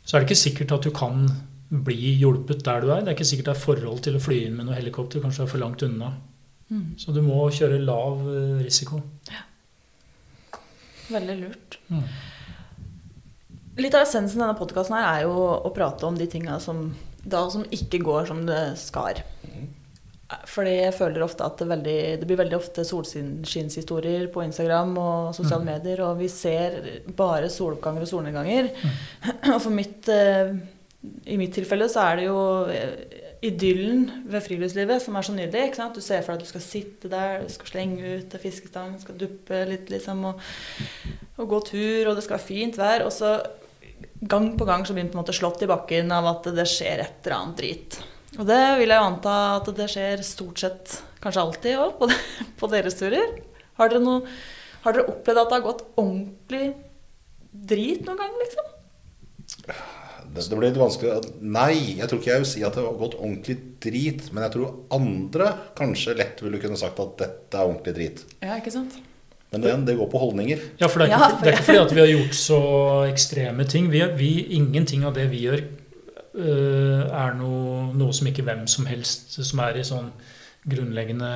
[0.05, 1.27] Så er det ikke sikkert at du kan
[1.69, 3.01] bli hjulpet der du er.
[3.01, 5.19] Det er ikke sikkert det er forhold til å fly inn med noe helikopter.
[5.19, 6.13] Kanskje det er for langt unna.
[6.71, 6.95] Mm.
[6.97, 8.23] Så du må kjøre lav
[8.63, 9.01] risiko.
[9.01, 9.03] risiko.
[11.11, 11.77] Veldig lurt.
[11.89, 12.03] Mm.
[13.77, 17.43] Litt av essensen i denne podkasten er jo å prate om de tinga som, da,
[17.49, 19.21] som ikke går som det skal.
[20.27, 25.35] Fordi jeg føler ofte at det, veldig, det blir veldig ofte solskinnshistorier på Instagram og
[25.37, 25.69] sosiale Mm.
[25.69, 26.75] medier, og vi ser
[27.15, 28.67] bare soloppganger og solnedganger.
[29.53, 30.51] Og for mitt, eh,
[31.31, 35.69] i mitt tilfelle så er det jo eh, idyllen ved friluftslivet som er så nydelig.
[35.69, 35.95] ikke sant?
[35.95, 38.99] Du ser for deg at du skal sitte der, du skal slenge ut en fiskestang,
[38.99, 40.43] skal duppe litt, liksom, og,
[41.37, 43.05] og gå tur, og det skal være fint vær.
[43.07, 43.37] Og så
[44.27, 46.67] gang på gang så blir den på en måte slått i bakken av at det
[46.67, 47.99] skjer et eller annet drit.
[48.37, 52.09] Og det vil jeg jo anta at det skjer stort sett, kanskje alltid òg, på,
[52.59, 53.37] på deres turer.
[53.77, 54.23] Har dere, noe,
[54.85, 56.65] har dere opplevd at det har gått ordentlig
[57.67, 58.73] drit noen gang, liksom?
[60.27, 62.97] Det, det blir litt vanskelig Nei, jeg tror ikke jeg vil si at det har
[62.99, 64.25] gått ordentlig drit.
[64.33, 68.25] Men jeg tror andre kanskje lett ville kunne sagt at dette er ordentlig drit.
[68.43, 68.97] Ja, ikke sant?
[69.53, 70.63] Men det, det går på holdninger.
[70.81, 72.61] Ja, for det er, ikke, det er ikke fordi at vi har gjort så
[73.07, 73.87] ekstreme ting.
[73.93, 75.63] Vi, vi, ingenting av det vi gjør,
[76.37, 80.11] er noe, noe som ikke hvem som helst som er i sånn
[80.67, 81.31] grunnleggende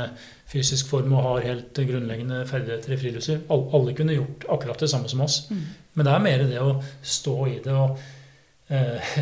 [0.52, 3.46] fysisk form og har helt grunnleggende ferdigheter i friluftsliv.
[3.52, 5.46] Alle, kunne gjort akkurat det samme som oss.
[5.52, 5.62] Mm.
[5.96, 7.98] Men det er mer det å stå i det og
[8.72, 9.16] eh,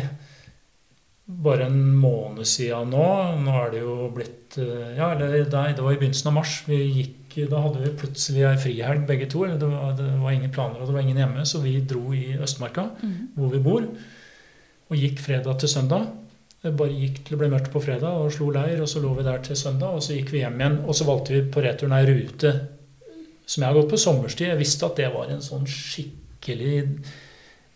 [1.30, 3.04] Bare en måned siden nå
[3.38, 6.56] Nå er det jo blitt eh, Ja, eller nei, det var i begynnelsen av mars.
[6.66, 9.44] Vi gikk, da hadde vi plutselig ei frihelg begge to.
[9.46, 12.32] Det var, det var ingen planer, og det var ingen hjemme, så vi dro i
[12.34, 12.88] Østmarka,
[13.36, 13.86] hvor vi bor,
[14.90, 16.08] og gikk fredag til søndag.
[16.60, 19.14] Det bare gikk til det ble mørkt på fredag og slo leir, og så lå
[19.16, 20.78] vi der til søndag, og så gikk vi hjem igjen.
[20.84, 22.52] Og så valgte vi på returen ei rute
[23.50, 24.46] som jeg har gått på sommerstid.
[24.52, 26.74] Jeg visste at det var en sånn skikkelig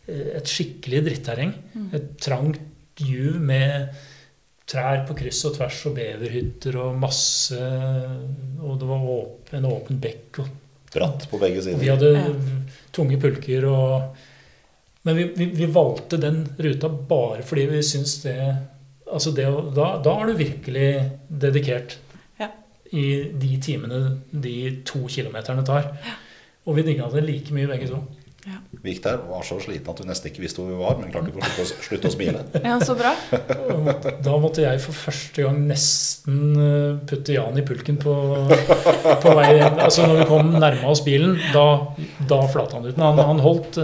[0.07, 1.55] eh, et skikkelig dritterreng.
[1.96, 2.61] Et trangt
[3.03, 3.88] juv med
[4.70, 7.59] trær på kryss og tvers og beverhytter og masse
[8.64, 10.38] Og det var åpen, en åpen bekk.
[10.44, 11.81] Og Bratt på begge og sider.
[11.83, 12.29] vi hadde Ja.
[12.94, 14.14] tunge pulker og
[15.05, 18.38] Men vi, vi, vi valgte den ruta bare fordi vi syns det
[19.14, 19.45] Altså det,
[19.77, 20.87] da, da er du virkelig
[21.29, 21.99] dedikert
[22.40, 22.49] Ja.
[22.90, 23.03] i
[23.38, 23.99] de timene
[24.33, 25.90] de to kilometerne tar.
[26.67, 28.01] Og vi digga det like mye begge to.
[28.85, 30.99] Vi gikk der og var så slitne at vi nesten ikke visste hvor vi var,
[31.01, 32.43] men klarte ikke å slutte, å- slutte å smile.
[32.69, 33.13] Ja, så bra.
[34.27, 38.13] Da måtte jeg for første gang nesten eh, putte Jan i pulken på,
[39.25, 41.65] på vei Altså når vi kom nærme oss bilen, da,
[42.29, 42.99] da flata han ut.
[42.99, 43.81] Men han, han, holdt,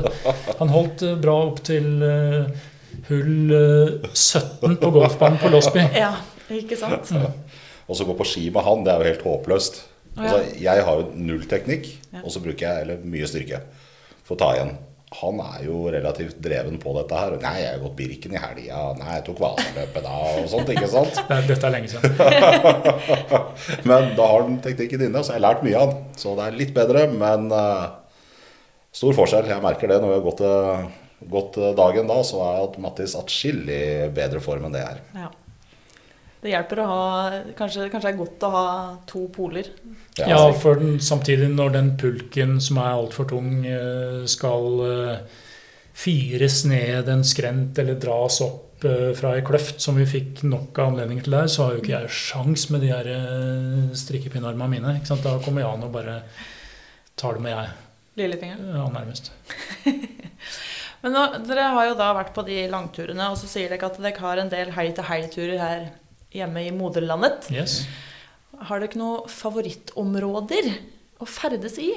[0.61, 2.67] han holdt eh, bra opp til eh,
[3.09, 5.87] hull eh, 17 på golfbanen på Losby.
[5.97, 6.13] Ja,
[6.53, 7.09] ikke sant?
[7.91, 9.81] Og så gå på ski med han, det er jo helt håpløst.
[10.11, 10.23] Ja.
[10.27, 12.21] Altså, jeg har jo null teknikk, Ja.
[12.27, 13.61] og så bruker jeg eller mye styrke
[14.25, 14.73] for å ta igjen.
[15.21, 17.33] Han er jo relativt dreven på dette her.
[17.43, 18.83] Nei, jeg har gått Birken i helga.
[19.01, 21.19] Nei, jeg tok Vasaløpet da, og sånt, ikke sant?
[21.29, 22.15] Det er- Dette er lenge siden.
[23.91, 26.05] Men da har han teknikken inne, så jeg har lært mye av han.
[26.21, 27.89] Så det er litt bedre, men uh,
[28.95, 29.51] stor forskjell.
[29.51, 30.87] Jeg merker det når vi har gått, eh,
[31.35, 33.83] gått eh, dagen da, så er at Mattis atskillig
[34.17, 35.03] bedre form enn det er.
[35.17, 35.29] Ja.
[36.41, 37.03] Det hjelper å ha
[37.57, 38.67] Kanskje, kanskje det er godt å ha
[39.09, 39.69] to poler.
[40.17, 45.45] Ja, for den, samtidig når den pulken som er altfor tung, eh, skal eh,
[45.93, 50.81] fires ned en skrent eller dras opp eh, fra ei kløft, som vi fikk nok
[50.81, 53.13] av anledninger til der, så har jo ikke jeg sjans med de her
[54.01, 54.97] strikkepinnarmene mine.
[54.97, 55.27] Ikke sant?
[55.27, 56.23] Da kommer Jan og bare
[57.21, 57.79] tar det med jeg.
[58.21, 58.73] Lillefingeren.
[58.81, 59.33] Ja, nærmest.
[61.03, 64.01] Men nå, dere har jo da vært på de langturene, og så sier dere at
[64.01, 65.91] dere har en del hei-til-hei-turer her
[66.35, 67.51] hjemme i moderlandet.
[67.55, 67.83] Yes.
[68.69, 70.73] Har dere noen favorittområder
[71.21, 71.93] å ferdes i?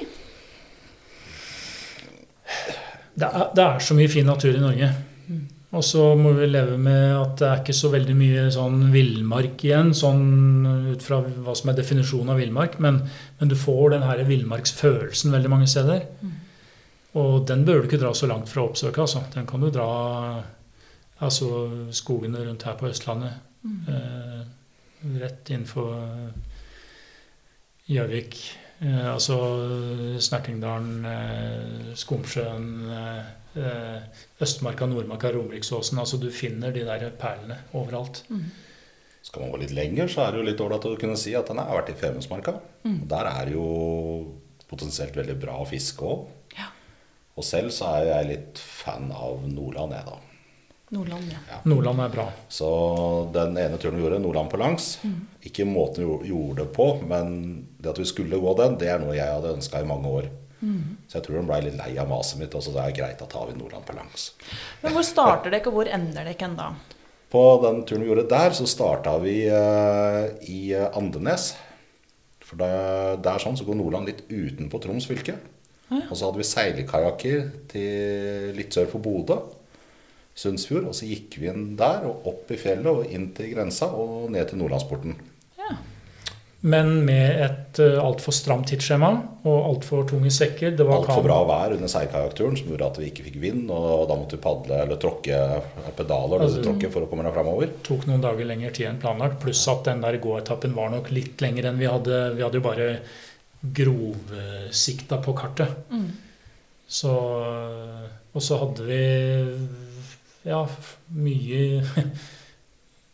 [3.14, 4.90] Det er, det er så mye fin natur i Norge.
[5.74, 9.64] Og så må vi leve med at det er ikke så veldig mye sånn villmark
[9.66, 10.26] igjen, sånn
[10.92, 12.76] ut fra hva som er definisjonen av villmark.
[12.82, 13.00] Men,
[13.40, 16.06] men du får den her villmarksfølelsen veldig mange steder.
[17.18, 19.02] Og den bør du ikke dra så langt fra å oppsøke.
[19.02, 19.24] Altså.
[19.34, 19.88] Den kan du dra
[21.22, 21.50] altså
[21.94, 23.42] skogene rundt her på Østlandet.
[23.64, 24.42] Eh,
[25.20, 25.94] rett innenfor
[27.88, 28.36] Gjøvik.
[28.84, 29.38] Eh, altså
[30.20, 34.02] Snertingdalen, eh, Skomsjøen, eh, eh,
[34.40, 35.98] Østmarka, Nordmarka, Romeriksåsen.
[35.98, 38.24] Altså du finner de der perlene overalt.
[39.24, 41.48] Skal man gå litt lenger, så er det jo litt ålreit å kunne si at
[41.48, 42.58] den har vært i Femundsmarka.
[42.84, 43.08] Mm.
[43.08, 43.68] Der er det jo
[44.68, 46.28] potensielt veldig bra fiske òg.
[46.58, 46.68] Ja.
[47.36, 50.33] Og selv så er jeg litt fan av Nordland, jeg, da.
[50.94, 51.58] Nordland, ja.
[51.66, 52.28] Nordland er bra.
[52.48, 52.68] Så
[53.34, 54.88] den ene turen vi gjorde, Nordland på langs,
[55.42, 57.34] ikke måten vi gjorde det på, men
[57.76, 60.32] det at vi skulle gå den, det er noe jeg hadde ønska i mange år.
[61.08, 63.20] Så jeg tror hun ble litt lei av maset mitt, og så det er greit,
[63.20, 64.30] da tar vi Nordland på langs.
[64.82, 66.70] Men hvor starter dere, og hvor ender dere da?
[67.34, 71.50] På den turen vi gjorde der, så starta vi uh, i eh, Andenes.
[72.44, 72.70] For det,
[73.24, 75.36] det er sånn, så går Nordland litt utenpå Troms fylke.
[75.94, 79.36] Og så hadde vi seilkajakker til litt sør for Bodø,
[80.34, 80.88] Sundsfjord.
[80.90, 84.30] Og så gikk vi inn der og opp i fjellet og inn til grensa og
[84.34, 85.14] ned til Nordlandsporten.
[85.60, 85.76] Ja.
[86.64, 89.10] Men med et uh, altfor stramt tidsskjema
[89.44, 90.72] og altfor tunge sekker.
[90.78, 93.66] Det var Altfor bra vær under seilkajakkturen som gjorde at vi ikke fikk vind.
[93.68, 95.42] Og da måtte vi padle eller tråkke
[95.98, 97.68] pedaler eller Altså- tråkke for å komme deg framover.
[97.84, 99.38] tok noen dager lengre tid enn planlagt.
[99.44, 102.22] Pluss at den der gåetappen var nok litt lenger enn vi hadde.
[102.38, 102.88] Vi hadde jo bare
[103.76, 105.68] grovsikta på kartet.
[106.88, 107.12] Så
[108.34, 109.02] Og så hadde vi
[110.44, 110.62] ja,
[111.16, 111.66] mye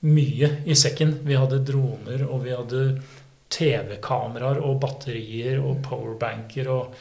[0.00, 1.10] Mye i sekken.
[1.28, 2.84] Vi hadde droner, og vi hadde
[3.52, 6.94] TV-kameraer og batterier og powerbanker og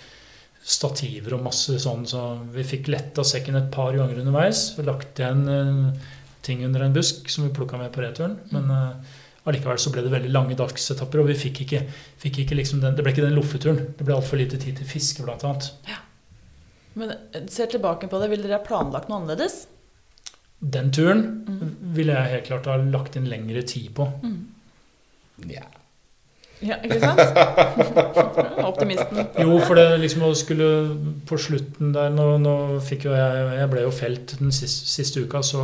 [0.60, 4.74] stativer og masse sånn, så vi fikk letta sekken et par ganger underveis.
[4.76, 6.12] Og lagt igjen eh,
[6.46, 8.36] ting under en busk som vi plukka med på returen.
[8.52, 9.16] Men uh,
[9.50, 11.84] allikevel så ble det veldig lange dagsetapper, og vi fikk ikke,
[12.22, 13.82] fikk ikke liksom den, det ble ikke den loffeturen.
[13.98, 15.72] Det ble altfor lite tid til fiske, blant annet.
[15.90, 16.00] Ja.
[17.00, 19.64] Men eh, ser tilbake på det, ville dere ha planlagt noe annerledes?
[20.60, 21.22] Den turen
[21.96, 24.10] ville jeg helt klart ha lagt inn lengre tid på.
[25.48, 25.64] Ja.
[26.60, 27.22] Ja, ikke sant?
[28.70, 29.22] Optimisten.
[29.40, 30.68] Jo, for det liksom å skulle
[31.28, 35.24] på slutten der Nå, nå fikk jo jeg Jeg ble jo felt den siste, siste
[35.24, 35.64] uka, så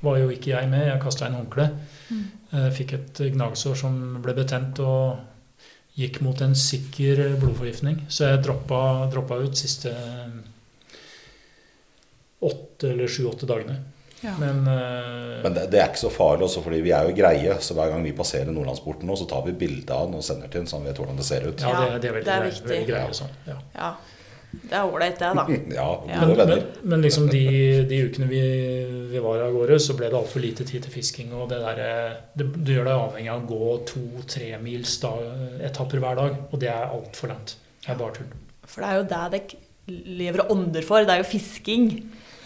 [0.00, 0.86] var jo ikke jeg med.
[0.88, 1.68] Jeg kasta inn håndkle.
[2.06, 2.24] Mm.
[2.72, 5.18] fikk et gnagsår som ble betent og
[5.96, 8.04] gikk mot en sikker blodforgiftning.
[8.08, 8.80] Så jeg droppa,
[9.12, 9.92] droppa ut siste
[12.46, 13.80] åtte eller sju-åtte dagene.
[14.24, 14.32] Ja.
[14.40, 15.42] Men, uh...
[15.44, 17.56] Men det, det er ikke så farlig også, fordi vi er jo greie.
[17.62, 20.50] Så hver gang vi passerer Nordlandsporten nå, så tar vi bilde av den og sender
[20.50, 21.60] til den, så han vet hvordan det ser ut.
[21.60, 22.68] ja, det, det er veldig, det er viktig.
[22.70, 23.16] veldig greie.
[23.20, 23.34] Sånn.
[23.48, 23.58] Ja.
[23.76, 23.96] Ja.
[24.56, 25.44] Det er ålreit, det, da.
[25.76, 26.62] Ja, gode Men, venner.
[26.62, 27.42] men, men liksom de,
[27.90, 28.40] de ukene vi,
[29.10, 31.34] vi var av gårde, så ble det altfor lite tid til fisking.
[31.36, 35.12] Og det, der, det, du gjør deg avhengig av å gå to-tre mils da,
[35.68, 36.40] etapper hver dag.
[36.50, 37.56] Og det er altfor langt.
[37.82, 38.34] Det er bare tull.
[38.66, 41.06] For det er jo det dere lever og ånder for.
[41.06, 41.88] Det er jo fisking.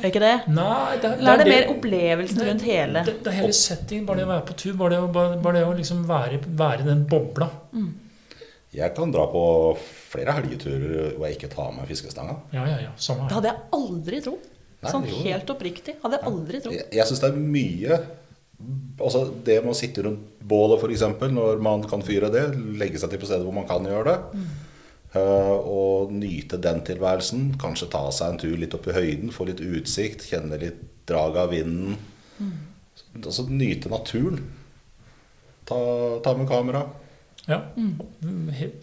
[0.00, 0.36] Er det ikke det?
[0.56, 3.02] Nei, det, Eller er det mer opplevelsen rundt hele?
[3.04, 4.06] Det, det er hele settingen.
[4.08, 4.76] Bare det å være på tur.
[4.80, 7.50] Bare det å, bare, bare det å liksom være, være i den bobla.
[8.70, 9.42] Jeg kan dra på
[10.12, 12.38] flere helgeturer hvor jeg ikke tar med fiskestanga.
[12.54, 12.94] Ja, ja, ja.
[13.00, 14.48] Samme Det hadde jeg aldri trodd.
[14.80, 15.20] Sånn jo.
[15.26, 15.98] helt oppriktig.
[16.00, 16.76] Hadde jeg aldri trodd.
[16.78, 18.00] Jeg, jeg syns det er mye
[19.00, 22.42] Altså Det med å sitte rundt bålet, f.eks., når man kan fyre det,
[22.76, 24.58] legge seg til på stedet hvor man kan gjøre det, eh,
[25.18, 27.56] og nyte den tilværelsen.
[27.60, 31.38] Kanskje ta seg en tur litt opp i høyden, få litt utsikt, kjenne litt drag
[31.42, 31.98] av vinden.
[33.18, 34.44] Altså nyte naturen.
[35.66, 35.78] Ta,
[36.24, 36.84] ta med kamera.
[37.48, 37.58] Ja.
[37.76, 37.98] Mm.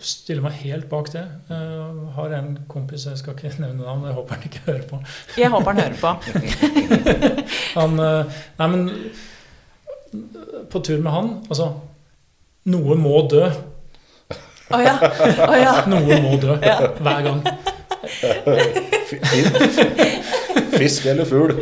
[0.04, 1.24] Stiller meg helt bak det.
[1.48, 5.02] Jeg har en kompis, jeg skal ikke nevne navn, jeg håper han ikke hører på.
[5.38, 6.10] Jeg håper han hører på.
[7.78, 8.82] Han, eh, nei, men
[10.72, 11.68] på tur med han Altså,
[12.72, 13.44] noe må dø.
[14.68, 14.96] Å ja.
[15.48, 15.74] Oh, ja.
[15.88, 16.58] Noen må dø.
[16.60, 17.40] Hver gang.
[20.78, 21.56] Fisk eller fugl.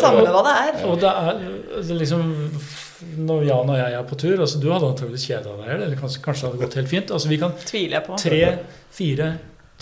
[0.00, 0.78] Samme hva det er.
[0.88, 1.32] Og det er
[1.78, 2.28] altså, liksom
[3.28, 6.22] Når Jan og jeg er på tur altså Du hadde antakeligvis kjeda deg, eller kanskje,
[6.24, 7.12] kanskje det hadde gått helt fint.
[7.14, 7.56] Altså, vi kan
[8.24, 9.32] tre-fire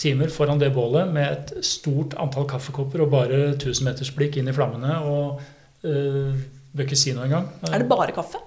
[0.03, 4.49] timer foran det bålet med et stort antall kaffekopper og bare 1000 meters blikk inn
[4.49, 4.97] i flammene.
[5.05, 5.39] og
[5.87, 6.33] øh,
[6.73, 7.45] Bør ikke si noe engang.
[7.69, 8.41] Er det bare kaffe?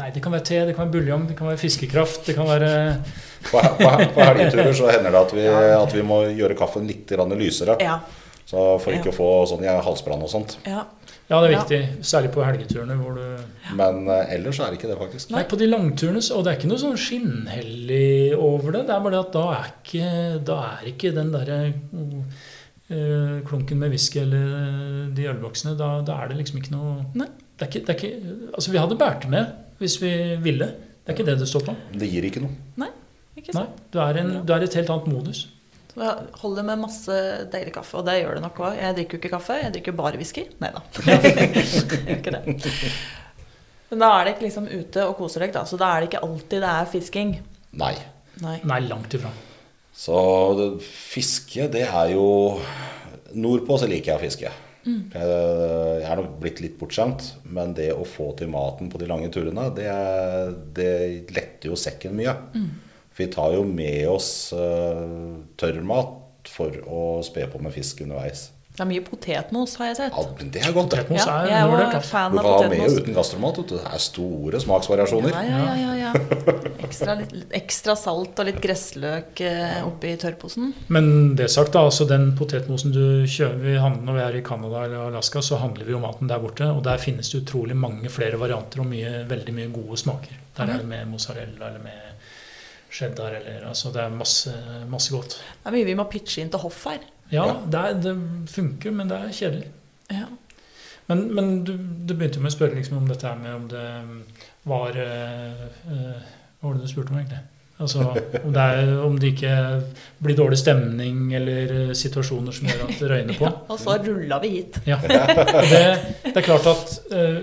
[0.00, 2.22] Nei, det kan være te, det kan være buljong, det kan være fiskekraft.
[2.26, 2.70] det kan være...
[3.50, 7.10] På, på, på helgeturer så hender det at vi, at vi må gjøre kaffen litt
[7.36, 7.76] lysere.
[7.82, 7.98] Ja.
[8.48, 10.58] Så For ikke å få sånn ja, halsbrann og sånt.
[10.66, 10.86] ja.
[11.30, 11.60] Ja, det er Ja.
[11.62, 12.04] viktig.
[12.04, 15.30] Særlig på helgeturene hvor du Men eh, ellers er det ikke det, faktisk.
[15.32, 18.82] Nei, på de langturene, så- og det er ikke noe sånn skinnhellig over det.
[18.88, 20.10] Det er bare det at da er ikke,
[20.50, 21.58] da er ikke den derre
[22.90, 27.06] eh, klunken med whisky eller eh, de ølboksene, da, da er det liksom ikke noe
[27.14, 27.28] Nei.
[27.56, 30.70] Det er ikke, det er ikke, altså, vi hadde båret med hvis vi ville.
[31.02, 31.74] Det er ikke det det står på.
[31.98, 32.88] Det gir ikke noe.
[33.38, 35.46] Ikke Nei, du er, en, du er et helt annet modus.
[35.92, 37.16] Så jeg holder med masse
[37.52, 38.76] deilig kaffe, og det gjør det nok òg.
[38.80, 40.44] Jeg drikker jo ikke kaffe, jeg drikker bare whisky.
[40.60, 40.82] Nei da.
[42.16, 42.56] Ikke det.
[43.92, 45.66] Men da er det ikke liksom ute og koser deg, da.
[45.68, 47.32] Så da er det ikke alltid det er fisking.
[47.76, 47.92] Nei.
[48.40, 48.54] Nei.
[48.64, 49.32] Nei, langt ifra.
[49.92, 50.16] Så
[50.56, 52.24] det, fiske, det er jo
[53.36, 54.54] Nordpå så liker jeg å fiske.
[54.86, 55.26] Jeg,
[56.02, 59.30] jeg er nok blitt litt bortskjemt, men det å få til maten på de lange
[59.34, 59.90] turene, det,
[60.76, 60.94] det
[61.30, 62.34] letter jo sekken mye.
[63.12, 68.48] For vi tar jo med oss uh, tørrmat for å spe på med fisk underveis.
[68.72, 70.14] Det er mye potetmos, har jeg sett.
[70.16, 70.94] Ja, men det er godt.
[70.94, 71.92] Potetmos Ja, er jeg er undervurdert.
[71.92, 72.08] jo Altså.
[72.08, 73.58] fan Du av kan ha med og uten gastromat.
[73.68, 75.34] Det er store smaksvariasjoner.
[75.36, 76.12] Ja, ja, ja, ja, ja.
[76.86, 80.72] Ekstra, litt, ekstra salt og litt gressløk eh, oppi tørrposen.
[80.88, 84.42] Men det sagt, da, altså den potetmosen du kjøper vi handler når vi er i
[84.48, 86.70] Canada eller Alaska, så handler vi jo maten der borte.
[86.72, 90.40] Og der finnes det utrolig mange flere varianter og mye, veldig mye gode smaker.
[90.56, 92.08] Der er det med mozzarella eller med
[92.92, 94.52] cheddar eller altså Det er masse,
[94.88, 95.38] masse godt.
[95.62, 97.04] Det er mye vi må pitche inn til hoff her.
[97.32, 97.56] Ja, Ja.
[97.66, 98.16] Det, er, det
[98.52, 99.70] funker, men det er kjedelig.
[100.12, 100.26] Ja.
[101.08, 103.64] Men, men du, du begynte jo med å spørre liksom om dette her med om
[103.72, 103.86] det
[104.70, 106.20] var eh, eh,
[106.60, 107.40] Hva var det du spurte om, egentlig?
[107.82, 108.04] Altså,
[108.44, 109.54] om, det er, om det ikke
[110.22, 113.50] blir dårlig stemning eller eh, situasjoner som gjør at det røyner på.
[113.72, 114.78] Og så rulla vi hit.
[114.86, 115.00] Ja.
[115.02, 115.82] Det,
[116.28, 117.42] det er klart at eh,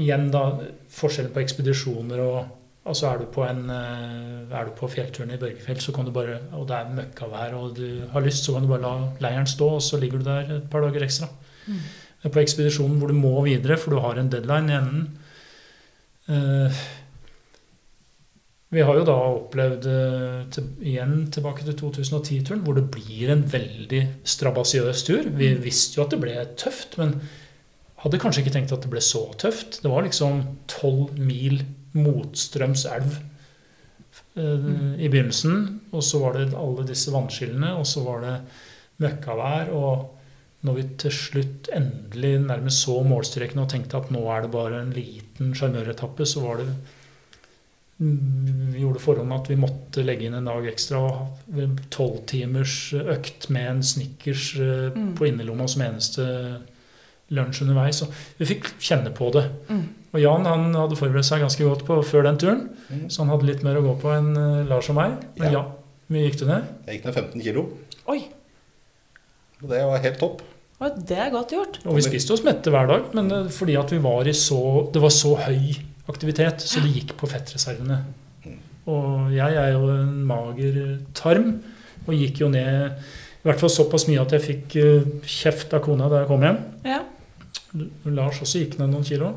[0.00, 0.44] Igjen, da.
[0.94, 5.38] Forskjellen på ekspedisjoner og Altså Er du på, en, eh, er du på fjellturen i
[5.40, 8.64] Børgefjell, så kan du bare, og det er møkkavær og du har lyst, så kan
[8.64, 11.28] du bare la leiren stå, og så ligger du der et par dager ekstra.
[11.66, 11.82] Mm.
[12.32, 15.04] På ekspedisjonen hvor du må videre, for du har en deadline i enden.
[16.30, 16.80] Eh,
[18.70, 23.42] vi har jo da opplevd eh, til, igjen tilbake til 2010-turen, hvor det blir en
[23.50, 25.28] veldig strabasiøs tur.
[25.36, 27.16] Vi visste jo at det ble tøft, men
[28.04, 29.82] hadde kanskje ikke tenkt at det ble så tøft.
[29.82, 31.60] Det var liksom tolv mil
[31.96, 33.16] motstrøms elv
[34.36, 35.66] eh, i begynnelsen.
[35.92, 38.36] Og så var det alle disse vannskillene, og så var det
[39.02, 39.72] møkkavær.
[39.74, 40.16] Og
[40.66, 44.82] når vi til slutt endelig nærmest så målstreken og tenkte at nå er det bare
[44.82, 46.66] en liten sjarmøretappe, så var det
[47.96, 52.92] mm, vi gjorde forholdene at vi måtte legge inn en dag ekstra og tolv timers
[52.92, 55.14] økt med en Snickers eh, Mm.
[55.16, 56.26] på innerlomma som eneste
[57.30, 58.02] lunsj underveis.
[58.02, 59.44] Og vi fikk kjenne på det.
[59.70, 59.82] Mm.
[60.12, 63.04] Og Jan han hadde forberedt seg ganske godt på før den turen, Mm.
[63.08, 65.12] så han hadde litt mer å gå på enn eh, Lars og meg.
[65.38, 65.66] Men ja, Ja.
[66.10, 66.64] vi gikk det ned.
[66.86, 67.66] Jeg gikk ned 15 kilo.
[68.08, 68.24] Oi,
[69.62, 70.40] Og det var helt topp.
[70.80, 71.78] Og det er godt gjort.
[71.84, 74.90] Og vi spiste oss mette hver dag, men eh, fordi at vi var i så
[74.92, 75.76] Det var så høy
[76.08, 78.00] aktivitet, så det gikk på fettreservene.
[78.90, 81.62] Og jeg er jo en mager tarm,
[82.08, 82.96] og gikk jo ned
[83.40, 86.42] i hvert fall såpass mye at jeg fikk eh, kjeft av kona da jeg kom
[86.42, 86.58] hjem.
[86.84, 86.98] Ja.
[87.72, 89.34] Lars også gikk ned noen kilo.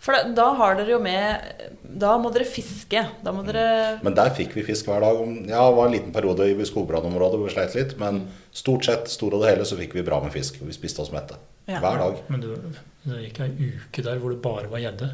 [0.00, 1.66] For da, da har dere jo med
[2.00, 3.02] Da må dere fiske.
[3.20, 5.18] Da må dere Men der fikk vi fisk hver dag.
[5.50, 8.22] Ja, det var en liten periode i skogbrannområdet hvor vi sleit litt, men
[8.56, 10.62] stort sett, store og det hele, så fikk vi bra med fisk.
[10.64, 11.36] Vi spiste oss mette.
[11.68, 11.82] Ja.
[11.82, 12.22] Hver dag.
[12.32, 12.56] Men det,
[13.04, 15.12] det gikk ei uke der hvor det bare var gjedde.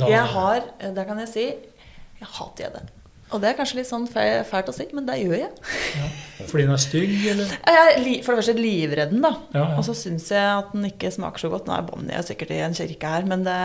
[0.00, 0.64] Jeg har,
[0.96, 1.46] det kan jeg si,
[2.22, 2.86] jeg hater gjedde.
[3.32, 5.50] Og det er kanskje litt sånn fælt å si, men det gjør jeg.
[6.50, 7.52] Fordi den er stygg, eller?
[7.72, 9.32] Jeg er for det første livredd den, da.
[9.54, 9.78] Ja, ja.
[9.78, 11.68] Og så syns jeg at den ikke smaker så godt.
[11.68, 13.58] Nå er Bonnie sikkert i en kirke her, men, det,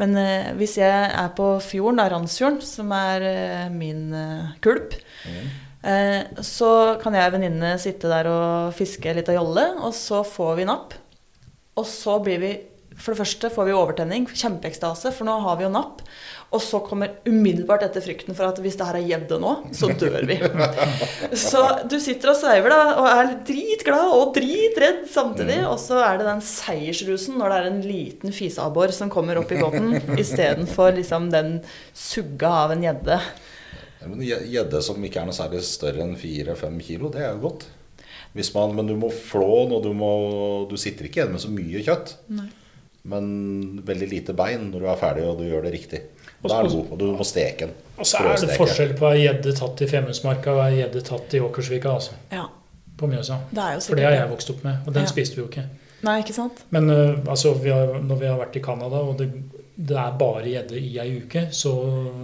[0.00, 4.96] men eh, hvis jeg er på fjorden, da, Randsfjorden, som er eh, min eh, kulp,
[5.28, 10.24] eh, så kan jeg og venninne sitte der og fiske litt av jolle, og så
[10.26, 10.98] får vi napp.
[11.78, 12.56] Og så blir vi
[12.98, 16.00] For det første får vi overtenning, kjempeekstase, for nå har vi jo napp.
[16.48, 19.90] Og så kommer umiddelbart etter frykten for at hvis det her er gjedde nå, så
[20.00, 20.38] dør vi.
[21.48, 25.58] Så du sitter og sveiver da, og er dritglad og dritredd samtidig.
[25.68, 29.52] Og så er det den seiersrusen når det er en liten fiseabbor som kommer opp
[29.52, 31.58] i båten, istedenfor liksom den
[31.92, 33.20] sugga av en gjedde.
[34.06, 37.68] Men Gjedde som ikke er noe særlig større enn 4-5 kilo, det er jo godt.
[38.54, 40.10] Man, men du må flå den, og du, må,
[40.70, 42.14] du sitter ikke igjen med så mye kjøtt.
[42.38, 42.48] Nei.
[43.08, 46.00] Men veldig lite bein når du er ferdig og du gjør det riktig.
[46.44, 47.72] Da er du god, og du må steke den.
[47.98, 51.34] Og så er det forskjell på ei gjedde tatt i Femundsmarka og ei gjedde tatt
[51.34, 52.12] i Åkersvika, altså.
[52.30, 52.44] Ja,
[52.98, 53.40] På Mjøsa.
[53.50, 55.08] det er jo For det har jeg vokst opp med, og den Ja.
[55.10, 55.64] spiste vi jo ikke.
[56.02, 56.64] Nei, ikke sant?
[56.70, 59.28] Men uh, altså, vi har, når vi har vært i Canada, og det,
[59.76, 61.72] det er bare gjedde i ei uke, så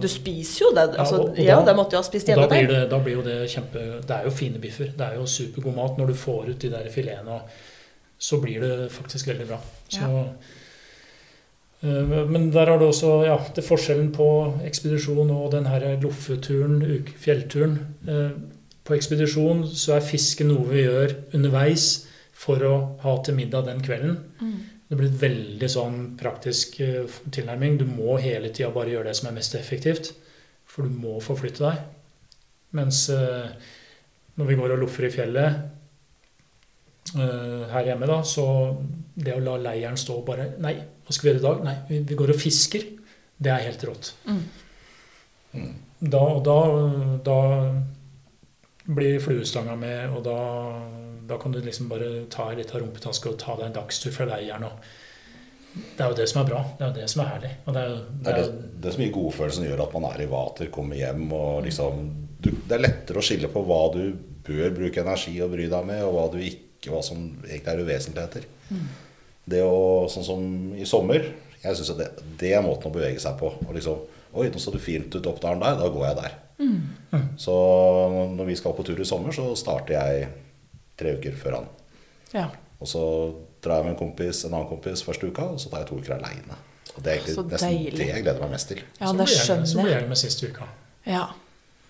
[0.01, 0.85] Du spiser jo det.
[0.95, 2.67] Ja, Altså, og- da, ja, da- det måtte jo ha spist gjedde der.
[2.67, 4.93] det, da blir jo det kjempe Det er jo fine biffer.
[4.97, 7.31] Det er jo supergod mat når du får ut de der filetene.
[7.31, 7.41] og
[8.19, 9.57] Så blir det faktisk veldig bra.
[9.89, 10.25] Så, øh,
[11.85, 14.27] men der har du også ja, det forskjellen på
[14.65, 16.79] ekspedisjon og denne loffeturen,
[17.19, 17.79] fjellturen.
[18.07, 18.35] Eh,
[18.85, 22.05] På ekspedisjon så er fiske noe vi gjør underveis
[22.37, 24.19] for å ha til middag den kvelden.
[24.37, 24.57] Mm.
[24.85, 27.79] Det blir en veldig sånn praktisk eh, tilnærming.
[27.81, 30.11] Du må hele tida bare gjøre det som er mest effektivt.
[30.69, 31.81] For du må forflytte deg.
[32.77, 33.49] Mens eh,
[34.37, 35.57] når vi går og loffer i fjellet
[37.15, 38.45] eh, her hjemme, da, så
[39.15, 40.75] det å la leiren stå bare Nei,
[41.05, 41.63] hva skal vi gjøre i dag?
[41.65, 41.75] Nei,
[42.09, 42.85] vi, går og fisker.
[43.37, 44.13] Det er helt rått.
[44.25, 45.73] Mm.
[46.05, 46.55] Da, og da,
[47.25, 47.37] da
[48.85, 50.37] blir fluestanga med, og da,
[51.29, 54.27] da kan du liksom bare ta litt av rumpetaske og ta deg en dagstur fra
[54.29, 54.65] leiren.
[55.75, 56.61] Det er jo det som er bra.
[56.77, 57.53] Det er jo det som er herlig.
[57.65, 60.05] Og det er, jo- Det det er det, det som gir godfølelsen gjør at man
[60.11, 62.05] er i vater, kommer hjem og liksom
[62.39, 64.03] du, Det er lettere å skille på hva du
[64.45, 67.81] bør bruke energi og bry deg med, og hva du ikke, hva som egentlig er
[67.81, 68.45] uvesentligheter.
[69.45, 70.45] Det å, sånn som
[70.77, 71.27] i sommer,
[71.61, 72.07] jeg synes det,
[72.41, 73.51] det er måten å bevege seg på.
[73.67, 74.03] Og liksom,
[74.35, 76.33] Oi, nå så det fint ut opp dalen der, da går jeg der.
[77.39, 77.53] Så
[78.35, 80.25] når vi skal på tur i sommer, så starter jeg
[80.99, 81.69] tre uker før han.
[82.33, 82.49] Ja.
[82.83, 83.03] Og så
[83.63, 85.99] drar jeg med en kompis, en annen kompis første uka, og så tar jeg to
[86.01, 86.57] uker aleine.
[86.97, 87.97] Og det er egentlig Så nesten deilig.
[88.01, 88.81] det jeg gleder meg mest til.
[88.99, 90.09] ja, så det blir jeg, så skjønner blir jeg.
[90.11, 90.67] med siste uka.
[91.07, 91.23] Ja.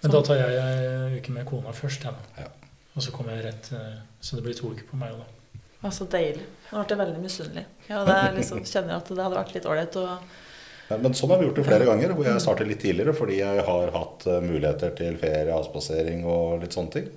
[0.03, 2.05] Men da tar jeg en uke med kona først.
[2.05, 2.29] Jeg.
[2.37, 2.47] Ja.
[2.95, 5.17] Og så kommer jeg rett eh, Så det blir to uker på meg.
[5.17, 5.59] Da.
[5.83, 6.45] Ja, så deilig.
[6.71, 7.65] Nå ble jeg veldig misunnelig.
[7.89, 10.05] Ja, det er liksom, kjenner at det hadde vært litt ålreit å
[10.89, 13.39] Men, men sånn har vi gjort det flere ganger, hvor jeg starter litt tidligere fordi
[13.39, 17.07] jeg har hatt eh, muligheter til ferie, avspasering og litt sånne ting.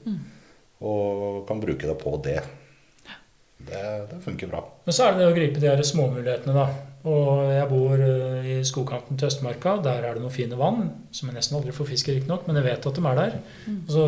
[0.78, 2.40] Og kan bruke det på det.
[3.59, 4.62] Det, det funker bra.
[4.86, 6.68] Men så er det det å gripe de her småmulighetene, da.
[7.09, 9.76] Og jeg bor eh, i skogkanten til Østmarka.
[9.84, 12.59] Der er det noen fine vann, som jeg nesten aldri får fisk i, riktignok, men
[12.61, 13.36] jeg vet at de er der.
[13.74, 14.07] Og så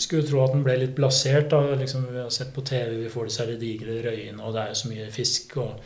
[0.00, 1.50] skulle tro at den ble litt blasert.
[1.50, 4.72] da, liksom Vi har sett på TV, vi får disse digre røyene, og det er
[4.72, 5.56] jo så mye fisk.
[5.56, 5.82] og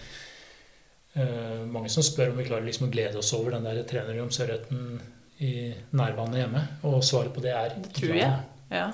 [1.17, 5.01] uh, Mange som spør om vi klarer liksom å glede oss over den der trenerjomsørreten
[5.43, 6.63] i nærvannet hjemme.
[6.89, 8.39] Og svaret på det er Det tror jeg.
[8.71, 8.87] Ja.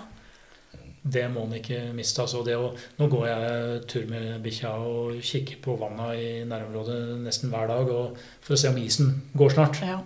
[1.03, 2.23] det må en ikke miste.
[2.23, 7.19] Altså det å, nå går jeg tur med bikkja og kikker på vanna i nærområdet
[7.23, 9.83] nesten hver dag og for å se om isen går snart.
[9.85, 10.01] ja.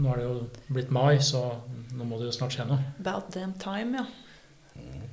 [0.00, 0.34] Nå er det jo
[0.70, 1.40] blitt mai, så
[1.92, 2.78] nå må det jo snart skje noe.
[3.02, 4.04] About damn time, ja.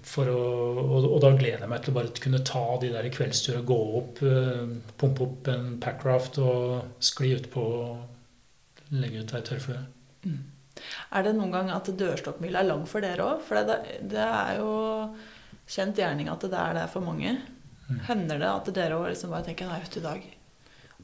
[0.08, 0.41] For å,
[0.80, 3.80] og, og da gleder jeg meg til å bare kunne ta de der kveldsturene, gå
[3.99, 4.70] opp, uh,
[5.01, 9.82] pumpe opp en packraft og skli utpå og legge ut ei tørrflue.
[11.12, 13.43] Er det noen gang at dørstokkmila er lang for dere òg?
[13.43, 13.78] For det,
[14.14, 14.72] det er jo
[15.68, 17.36] kjent gjerning at det er det for mange.
[18.08, 20.34] Hender det at dere òg liksom bare tenker nei, vet du, i dag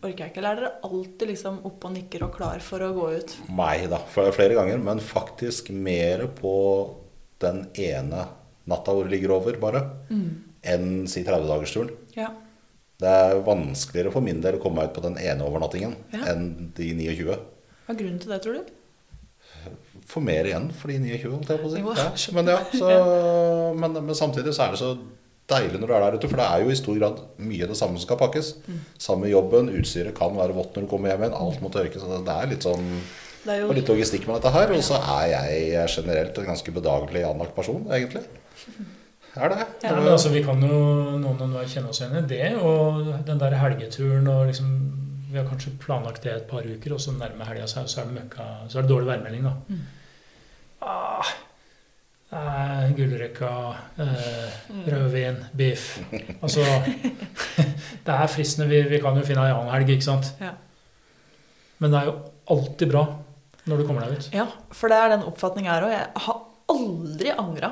[0.03, 0.39] orker jeg ikke?
[0.41, 3.35] Eller er dere alltid liksom oppe og nikker og klar for å gå ut?
[3.55, 3.99] Nei da.
[4.11, 4.81] fl- Flere ganger.
[4.83, 6.55] Men faktisk mer på
[7.43, 8.25] den ene
[8.69, 9.81] natta hvor du ligger over, bare,
[10.63, 11.91] enn si 30-dagersturen.
[12.15, 12.29] Ja.
[13.03, 16.21] Det er vanskeligere for min del å komme meg ut på den ene overnattingen Ja.
[16.31, 17.25] enn de 29.
[17.83, 18.71] Hva er grunnen til det, tror du?
[20.07, 21.81] Får mer igjen for de 29, holdt jeg på å si.
[21.81, 22.93] Ja, men, ja, så,
[23.81, 24.93] men, men samtidig så er det så
[25.51, 27.75] deilig når du er der ute, for det er jo i stor grad mye det
[27.79, 28.53] samme som skal pakkes.
[29.01, 31.99] Samme jobben, utstyret kan være vått når du kommer hjem igjen, alt må tørkes.
[32.03, 32.87] så Det er litt sånn
[33.43, 34.71] Det er jo og litt logistikk med dette her.
[34.71, 38.23] Og så er jeg generelt en ganske bedagelig anlagt person, egentlig.
[39.33, 39.63] Er det.
[39.81, 40.75] Ja, men altså, vi kan jo
[41.17, 42.51] noen og enhver kjenne oss igjen i det.
[42.61, 44.73] Og den der helgeturen og liksom
[45.33, 48.03] Vi har kanskje planlagt det et par uker, og så nærmer helga seg, og så
[48.03, 49.77] er det møkka Så er det dårlig værmelding, da.
[50.83, 51.31] Ah,
[52.29, 53.49] eh, Gullrekka,
[54.03, 55.95] eh, rødvin, biff
[56.41, 56.61] Altså
[58.05, 58.67] Det er fristende.
[58.69, 60.29] Vi, vi kan jo finne ei annen helg, ikke sant?
[60.43, 60.51] Ja.
[61.79, 62.15] Men det er jo
[62.53, 63.03] alltid bra
[63.65, 64.29] når du kommer deg ut.
[64.35, 64.45] Ja,
[64.75, 65.95] for det er den oppfatningen jeg har òg.
[65.95, 66.39] Jeg har
[66.73, 67.71] aldri angra.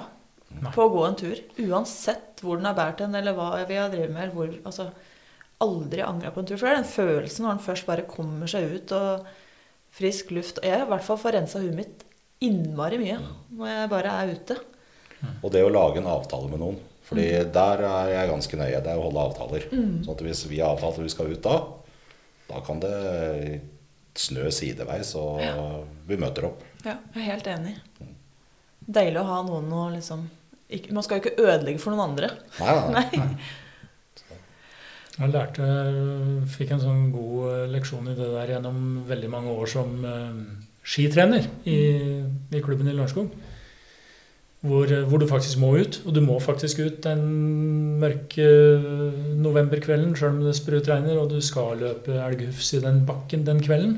[0.73, 1.39] På å gå en tur.
[1.63, 4.23] Uansett hvor den har båret hen, eller hva vi har drevet med.
[4.27, 4.89] Eller hvor, altså,
[5.61, 6.57] aldri angra på en tur.
[6.57, 9.27] For det er den følelsen når den først bare kommer seg ut og
[9.95, 10.61] frisk luft.
[10.65, 12.05] Jeg i hvert fall får rensa huet mitt
[12.41, 13.19] innmari mye
[13.53, 14.57] når jeg bare er ute.
[15.41, 16.79] Og det å lage en avtale med noen.
[17.11, 18.79] Fordi der er jeg ganske nøye.
[18.81, 19.67] Det er å holde avtaler.
[19.69, 21.57] Sånn at hvis vi har avtalt at vi skal ut da,
[22.47, 23.61] da kan det
[24.17, 25.39] snø sideveis, og
[26.07, 26.63] vi møter opp.
[26.83, 27.75] Ja, jeg er helt enig.
[28.87, 30.25] Deilig å ha noen å liksom
[30.77, 32.29] ikke, Man skal jo ikke ødelegge for noen andre.
[32.59, 33.05] Nei, nei, nei.
[33.21, 33.51] Nei.
[35.21, 35.65] Jeg lærte,
[36.55, 38.77] fikk en sånn god eh, leksjon i det der gjennom
[39.09, 40.37] veldig mange år som eh,
[40.87, 41.75] skitrener i,
[42.55, 43.27] i klubben i Lørenskog.
[44.65, 45.99] Hvor, eh, hvor du faktisk må ut.
[46.07, 47.21] Og du må faktisk ut den
[48.01, 48.47] mørke
[49.43, 53.97] novemberkvelden sjøl om det sprutregner, og du skal løpe elghufs i den bakken den kvelden.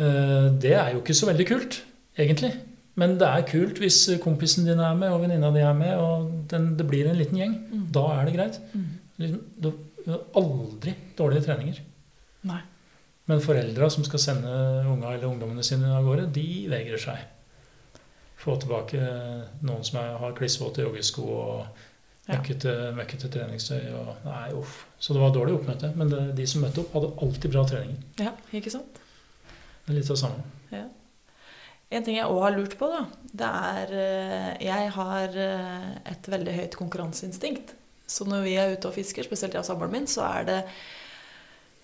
[0.00, 1.82] Eh, Det er jo ikke så veldig kult,
[2.18, 2.54] egentlig.
[3.00, 6.28] Men det er kult hvis kompisen din er med, og venninna di er med, og
[6.50, 7.56] den, det blir en liten gjeng.
[7.94, 8.60] Da er det greit.
[9.18, 9.72] Liksom, du
[10.04, 11.80] du har aldri dårlige treninger.
[12.48, 12.60] Nei.
[13.30, 14.50] Men foreldra som skal sende
[14.84, 17.22] unga eller ungdommene sine av gårde, de vegrer seg.
[18.40, 19.00] Få tilbake
[19.64, 21.86] noen som er, har klissvåte joggesko og
[22.28, 23.86] møkkete, møkkete treningstøy.
[23.96, 24.82] Og, nei, uff.
[25.00, 25.94] Så det var dårlig oppmøte.
[25.96, 28.04] Men det, de som møtte opp, hadde alltid bra treninger.
[28.20, 29.00] Ja, ikke sant?
[29.86, 30.44] Det er litt av samme.
[30.74, 30.84] Ja.
[31.92, 33.04] En ting jeg òg har lurt på, da,
[33.40, 37.74] det er eh, Jeg har eh, et veldig høyt konkurranseinstinkt.
[38.06, 40.60] Så når vi er ute og fisker, spesielt jeg og samboeren min, så er det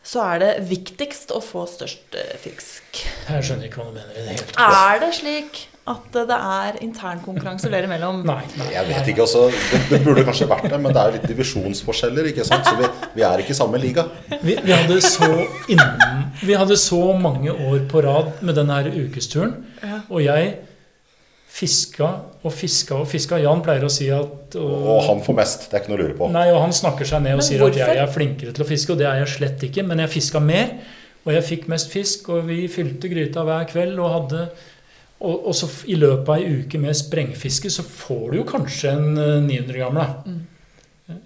[0.01, 3.03] så er det viktigst å få størst eh, fisk.
[3.29, 4.79] Jeg skjønner ikke hva du mener i det hele tatt.
[4.89, 8.23] Er det slik at det er internkonkurranse dere imellom?
[8.29, 11.11] Nei, nei, Jeg vet ikke også, det, det burde kanskje vært det, men det er
[11.11, 12.67] jo litt divisjonsforskjeller, ikke sant?
[12.69, 12.89] Så vi,
[13.19, 14.07] vi er ikke i samme liga.
[14.41, 15.31] Vi, vi, hadde så
[15.71, 19.57] innen, vi hadde så mange år på rad med den her ukesturen.
[19.83, 20.03] Ja.
[20.09, 20.53] Og jeg
[21.51, 22.09] fiska
[22.41, 23.41] og fiska og fiska.
[23.43, 26.17] Jan pleier å si at Og han får mest, det er ikke noe å lure
[26.17, 26.31] på.
[26.33, 28.69] Nei, og han snakker seg ned og Men sier at jeg er flinkere til å
[28.69, 29.85] fiske, og det er jeg slett ikke.
[29.87, 30.73] Men jeg fiska mer,
[31.27, 34.47] og jeg fikk mest fisk, og vi fylte gryta hver kveld og hadde
[35.21, 38.95] og, og så i løpet av ei uke med sprengfiske så får du jo kanskje
[38.97, 39.99] en eh, 900 gram.
[40.01, 40.07] da.
[40.25, 41.19] Mm.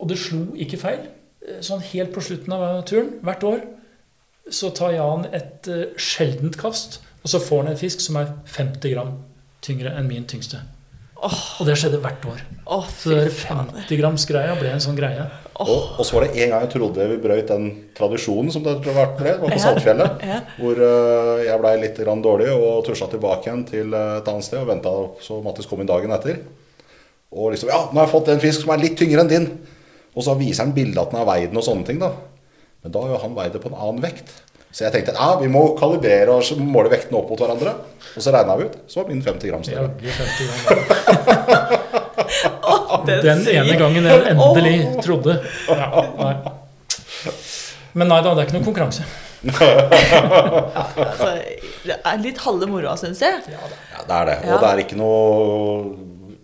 [0.00, 1.04] Og det slo ikke feil.
[1.46, 3.62] Eh, Sånn helt på slutten av turen, hvert år,
[4.50, 8.34] så tar Jan et eh, sjeldent kast, og så får han en fisk som er
[8.48, 9.16] 50 gram
[9.62, 10.64] tyngre enn min tyngste.
[11.20, 12.40] Og det skjedde hvert år.
[12.64, 13.82] Å, Så fader.
[13.84, 15.26] 50-gramsgreia ble en sånn greie.
[15.60, 17.66] Og, og så var det en gang jeg trodde vi brøt den
[17.96, 18.94] tradisjonen som det ble.
[18.94, 19.58] Det var på Ja.
[19.66, 20.22] Saltfjellet.
[20.24, 20.38] Ja.
[20.56, 24.46] Hvor uh, jeg blei litt grann dårlig og tusja tilbake igjen til eh, et annet
[24.46, 26.40] sted og venta så Mattis kom inn dagen etter.
[27.30, 29.50] Og liksom Ja, nå har jeg fått en fisk som er litt tyngre enn din.
[30.16, 32.14] Og så viser han bilde at den har veid den og sånne ting, da.
[32.80, 34.32] Men da har jo han veid det på en annen vekt.
[34.70, 37.72] Så jeg tenkte ja, vi må kalibrere og måle vektene opp mot hverandre.
[38.14, 38.76] Og så regna vi ut.
[38.90, 39.90] Så var min 50 gram større.
[39.98, 40.80] Jaggu 50 gram.
[43.06, 45.36] Den Den ene gangen jeg endelig trodde.
[45.68, 46.34] Ja, nei.
[47.98, 49.06] Men nei da, det er ikke noen konkurranse.
[51.00, 51.30] Altså,
[51.86, 53.40] det er litt halve moroa, syns jeg.
[53.50, 53.60] Ja,
[54.04, 54.36] det er det.
[54.50, 55.94] Og det er ikke noe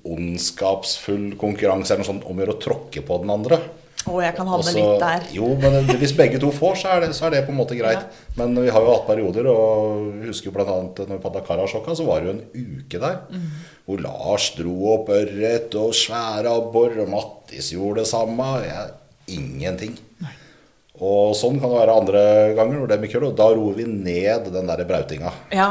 [0.06, 3.58] ondskapsfull konkurranse eller noe sånt om å gjøre å tråkke på den andre.
[4.06, 5.24] Å, jeg kan havne litt der.
[5.34, 7.78] Jo, men hvis begge to får, så er det, så er det på en måte
[7.78, 8.04] greit.
[8.38, 10.76] Men vi har jo hatt perioder, og jeg husker jo bl.a.
[11.00, 13.16] når vi padla Karasjokka, så var det jo en uke der.
[13.32, 13.48] Mm.
[13.88, 18.50] Hvor Lars dro opp ørret og svære abbor, og Mattis gjorde det samme.
[18.66, 18.94] Jeg,
[19.36, 19.96] ingenting.
[21.02, 22.22] Og sånn kan det være andre
[22.56, 22.78] ganger.
[22.78, 25.32] når det er mye køl, og Da roer vi ned den der brautinga.
[25.52, 25.70] Ja,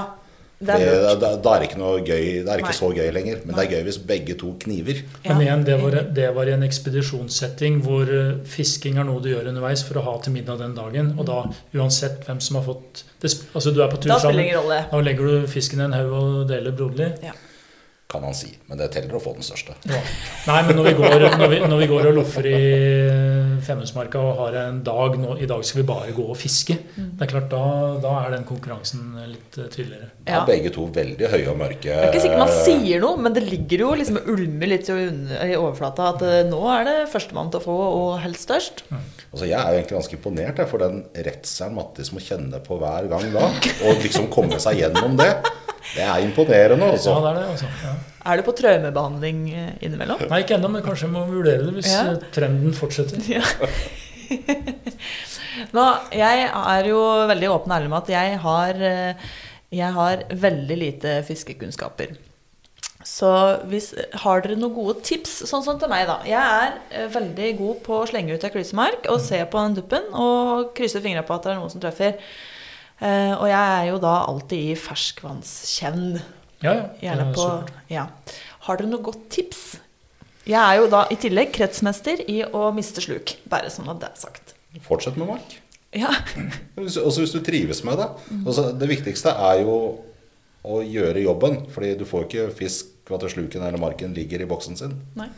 [0.60, 3.10] det er Det, da, da er det ikke noe gøy, det er ikke så gøy
[3.12, 3.42] lenger.
[3.46, 5.02] Men det er gøy hvis begge to kniver.
[5.26, 9.32] Men igjen, det var, det var i en ekspedisjonssetting hvor eh, fisking er noe du
[9.34, 11.12] gjør underveis for å ha til middag den dagen.
[11.20, 11.42] Og da,
[11.76, 14.48] uansett hvem som har fått det, Altså, du er på tur Da sammen.
[14.92, 17.12] Da legger du fisken i en haug og deler broderlig.
[17.26, 17.36] Ja.
[18.16, 18.54] Kan han si.
[18.70, 19.74] Men det teller å få den største.
[19.92, 20.00] Ja.
[20.48, 22.60] Nei, men når vi, går, når, vi, når vi går og loffer i
[23.66, 26.78] Femundsmarka og har en dag nå, I dag skal vi bare gå og fiske.
[26.96, 27.10] Mm.
[27.18, 27.66] Det er klart, Da,
[28.04, 30.08] da er den konkurransen litt eh, tydeligere.
[30.24, 30.40] Ja.
[30.40, 31.90] er begge to veldig høye og mørke.
[31.90, 35.52] Det er ikke sikkert man sier noe, men det ligger jo liksom ulmer litt i
[35.60, 38.86] overflata at eh, nå er det førstemann til å få, og helst størst.
[38.96, 42.80] Altså, jeg er jo egentlig ganske imponert jeg, for den redselen Mattis må kjenne på
[42.80, 43.52] hver gang da.
[43.90, 45.34] Og liksom komme seg gjennom det.
[45.94, 47.14] Det er imponerende, Ja, altså.
[47.22, 47.70] det er det, altså.
[47.84, 47.94] Ja.
[48.26, 50.24] Er du på traumebehandling eh, innimellom?
[50.32, 52.04] Nei, ikke ennå, men kanskje jeg må vurdere det hvis Ja.
[52.16, 53.22] eh, trenden fortsetter.
[53.36, 53.44] Ja.
[55.76, 55.84] Nå,
[56.16, 59.28] jeg er jo veldig åpen og ærlig med at jeg har, eh,
[59.72, 62.16] jeg har veldig lite fiskekunnskaper.
[63.06, 63.30] Så
[63.70, 63.92] hvis,
[64.24, 66.18] har dere noen gode tips, sånn som til meg, da.
[66.26, 66.74] Jeg
[67.04, 70.74] er veldig god på å slenge ut ei klysemark og se på den duppen og
[70.76, 72.18] krysse fingra på at det er noen som treffer.
[73.04, 76.06] Eh, og jeg er jo da alltid i ferskvannskjenn.
[76.64, 76.86] Ja, ja.
[77.02, 77.48] Gjerne er på
[77.92, 78.06] ja.
[78.66, 79.66] Har dere noe godt tips?
[80.46, 83.36] Jeg er jo da i tillegg kretsmester i å miste sluk.
[83.50, 84.54] Bare sånn at det er sagt.
[84.86, 85.56] Fortsett med mark.
[85.96, 86.12] Ja.
[86.80, 88.10] Også hvis du trives med det.
[88.46, 89.78] Også det viktigste er jo
[90.66, 91.64] å gjøre jobben.
[91.74, 94.96] Fordi du får ikke fisk ved at sluken eller marken ligger i boksen sin.
[95.18, 95.30] Nei.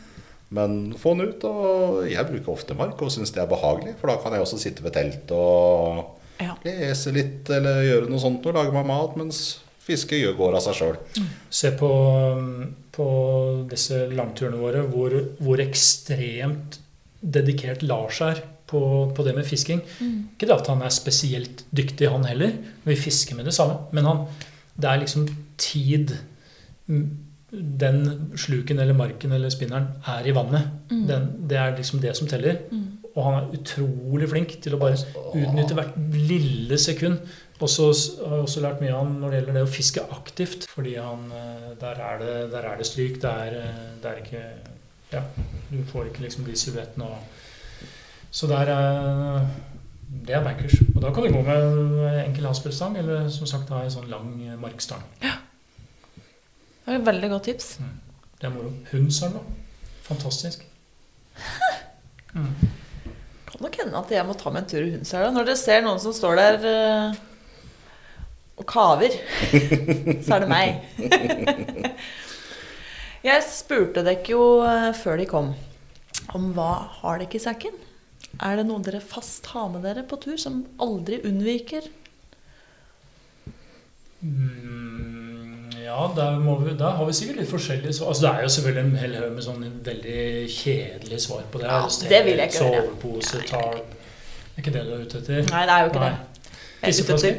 [0.54, 1.48] Men få den ut.
[1.48, 3.96] Og jeg bruker ofte mark og syns det er behagelig.
[4.00, 6.54] For da kan jeg også sitte ved telt og Ja.
[6.64, 9.40] lese litt eller gjøre noe sånt og lage meg mat mens
[9.88, 10.96] fiske gjør- går av seg sjøl.
[11.50, 11.88] Se på,
[12.36, 13.06] um, på
[13.70, 16.78] disse langturene våre hvor, hvor ekstremt
[17.24, 18.80] dedikert Lars er på,
[19.16, 19.80] på det med fisking.
[20.36, 22.52] Ikke det at han er spesielt dyktig, han heller.
[22.84, 23.78] Vi fisker med det samme.
[23.96, 24.26] Men han,
[24.78, 25.24] det er liksom
[25.56, 26.12] tid
[26.86, 27.06] mm,
[27.80, 28.02] den
[28.36, 30.68] sluken eller marken eller spinneren er i vannet.
[31.08, 32.60] Den, det er liksom det som teller.
[33.18, 34.98] Og han er utrolig flink til å bare
[35.34, 37.18] utnytte hvert lille sekund.
[37.58, 40.04] Og så har jeg også lært mye av han når det gjelder det å fiske
[40.14, 40.68] aktivt.
[40.70, 43.18] Fordi han, eh, der, er det, der er det stryk.
[43.22, 44.44] Det er, eh, det er ikke
[45.08, 45.22] Ja,
[45.72, 47.16] du får ikke liksom de silhuettene og
[48.30, 49.46] Så der er
[50.28, 50.76] Det er bankers.
[50.94, 54.30] Og da kan du gå med enkel haspelstang, eller som sagt ha en sånn lang
[54.60, 55.02] markstang.
[55.22, 55.34] Ja.
[56.86, 57.78] Det er et veldig godt tips.
[58.40, 58.70] Det er moro.
[58.92, 59.40] Hundsarm, da.
[60.08, 60.64] Fantastisk.
[62.34, 62.52] Mm.
[63.48, 65.32] Kan nok hende at jeg må ta meg en tur i Hundselva.
[65.32, 67.18] Når dere ser noen som står der eh,
[68.58, 69.14] og kaver,
[70.26, 70.82] så er det meg.
[73.28, 75.52] jeg spurte dere jo eh, før de kom,
[76.36, 77.76] om hva har dere i sekken?
[78.44, 81.86] Er det noe dere fast har med dere på tur, som aldri unnviker?
[84.20, 84.87] Mm,
[85.88, 88.10] ja, der, må vi, der har vi sikkert litt forskjellige svar.
[88.12, 90.18] Altså, det er jo selvfølgelig en hel haug med sånn veldig
[90.52, 91.70] kjedelige svar på det.
[91.70, 92.82] Ja, Stell, det vil jeg ikke høre.
[92.84, 95.42] Sovepose, tarp Det er ikke det du er ute etter?
[95.54, 96.12] Nei, det er jo ikke Nei.
[96.12, 96.52] det.
[96.78, 97.34] Jeg er Tisseflaske?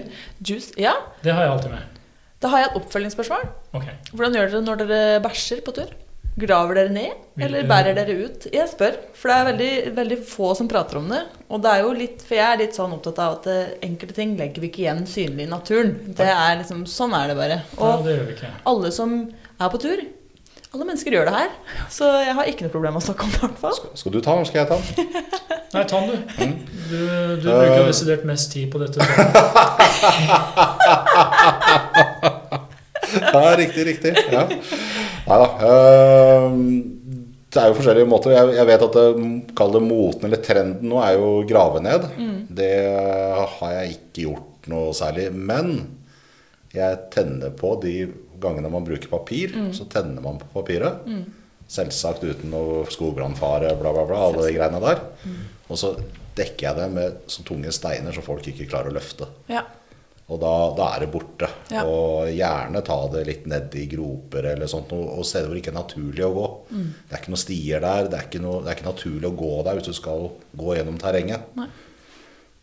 [0.49, 0.73] Juice?
[0.81, 0.93] Ja.
[1.23, 2.03] Det har jeg alltid med.
[2.41, 3.49] Da har jeg et oppfølgingsspørsmål.
[3.75, 3.89] Ok.
[4.13, 5.93] Hvordan gjør dere når dere bæsjer på tur?
[6.39, 7.11] Graver dere ned,
[7.41, 8.45] eller bærer dere ut?
[8.53, 11.19] Jeg spør, for det er veldig, veldig få som prater om det.
[11.51, 14.15] Og det er jo litt, For jeg er litt sånn opptatt av at eh, enkelte
[14.15, 15.91] ting legger vi ikke igjen synlig i naturen.
[16.15, 17.57] Det er liksom, Sånn er det bare.
[17.75, 18.51] Ja, Og det gjør vi ikke.
[18.71, 19.09] alle som
[19.59, 19.99] er på tur
[20.69, 21.49] Alle mennesker gjør det her.
[21.89, 23.73] Så jeg har ikke noe problem med å snakke om det, hvert fall.
[23.79, 24.85] Skal, skal du ta den, skal jeg ta den?
[25.73, 26.15] Nei, ta den, du.
[26.39, 26.55] Mm.
[26.89, 26.99] Du,
[27.41, 29.01] du bruker desidert mest tid på dette.
[29.01, 29.09] Det
[33.33, 34.11] Ja, riktig, riktig.
[34.31, 34.43] Ja.
[35.29, 35.49] Nei da.
[35.61, 36.57] Uh,
[37.49, 38.33] det er jo forskjellige måter.
[38.35, 42.05] Jeg, jeg vet at det, kall det moten eller trenden nå er jo grave ned.
[42.59, 42.73] Det
[43.39, 45.29] har jeg ikke gjort noe særlig.
[45.33, 45.71] Men
[46.75, 47.95] jeg tenner på de
[48.39, 51.01] gangene man bruker papir, så tenner man på papiret.
[51.69, 55.01] Selvsagt uten noe skogbrannfare, bla, bla, bla, alle de greiene der.
[55.69, 55.95] Og så
[56.37, 59.27] dekker jeg det med så tunge steiner så folk ikke klarer å løfte.
[59.51, 59.65] Ja.
[60.29, 61.47] Og da, da er det borte.
[61.73, 61.81] Ja.
[61.89, 65.63] Og gjerne ta det litt ned i groper eller sånt, og, og steder hvor det
[65.63, 66.47] ikke er naturlig å gå.
[66.69, 69.37] Det er ikke noen stier der, det er ikke, noe, det er ikke naturlig å
[69.39, 70.27] gå der hvis du skal
[70.61, 71.47] gå gjennom terrenget.
[71.57, 71.65] Nei.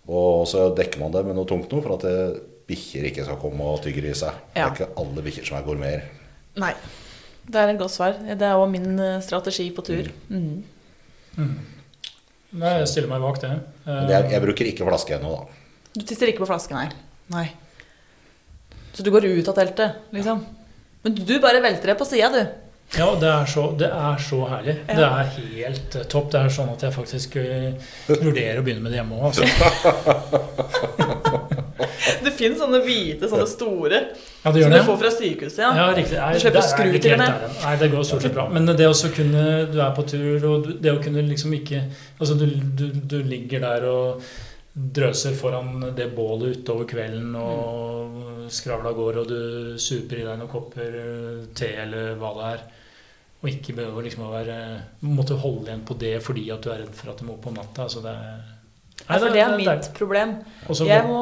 [0.07, 3.37] Og så dekker man det med noe tungt noe for at det- bikkjer ikke skal
[3.39, 4.39] komme og tygge i seg.
[4.55, 6.07] Det er ikke alle bikkjer som er gourmeter.
[6.59, 6.73] Nei.
[7.47, 8.17] Det er et godt svar.
[8.27, 10.09] Det er òg min eh, strategi på tur.
[10.27, 10.65] Mm.
[12.57, 13.53] Nei, jeg stiller meg bak det.
[13.87, 15.63] Jeg, jeg bruker ikke flaske ennå, da.
[15.95, 17.06] Du tisser ikke på flasken, nei.
[17.33, 17.47] Nei.
[18.97, 20.45] Så du går ut av teltet, liksom?
[21.05, 22.45] Men du bare velter det på sida, du.
[22.97, 24.77] Ja, det er så, det er så herlig.
[24.89, 24.95] Ja.
[24.95, 26.29] Det er helt eh, topp.
[26.33, 27.73] Det er sånn at jeg faktisk eh,
[28.09, 29.25] vurderer å begynne med det hjemme òg.
[29.27, 29.45] Altså.
[32.27, 33.99] Det finnes sånne hvite, sånne store
[34.45, 34.79] Ja, det gjør som det.
[34.81, 35.61] du får fra sykehuset.
[35.63, 35.87] Ja, Ja.
[35.97, 36.17] riktig.
[36.19, 37.27] Nei, Du slipper der å er skru til og helt med.
[37.27, 37.63] der ennå.
[37.65, 38.49] Nei, det går stort sett bra.
[38.49, 41.83] Men det å kunne Du er på tur, og det å kunne liksom ikke
[42.21, 44.23] Altså, du, du, du ligger der og
[44.77, 50.51] drøser foran det bålet utover kvelden, og skravla går, og du super i deg noen
[50.53, 52.67] kopper eh, te eller hva det er.
[53.41, 54.55] Og ikke behøver liksom å være
[55.05, 57.43] Måtte holde igjen på det fordi at du er redd for at du må opp
[57.45, 57.85] på natta.
[57.85, 58.39] Altså det er
[59.03, 60.33] Ja, for det er mitt problem.
[60.73, 61.21] Jeg, må,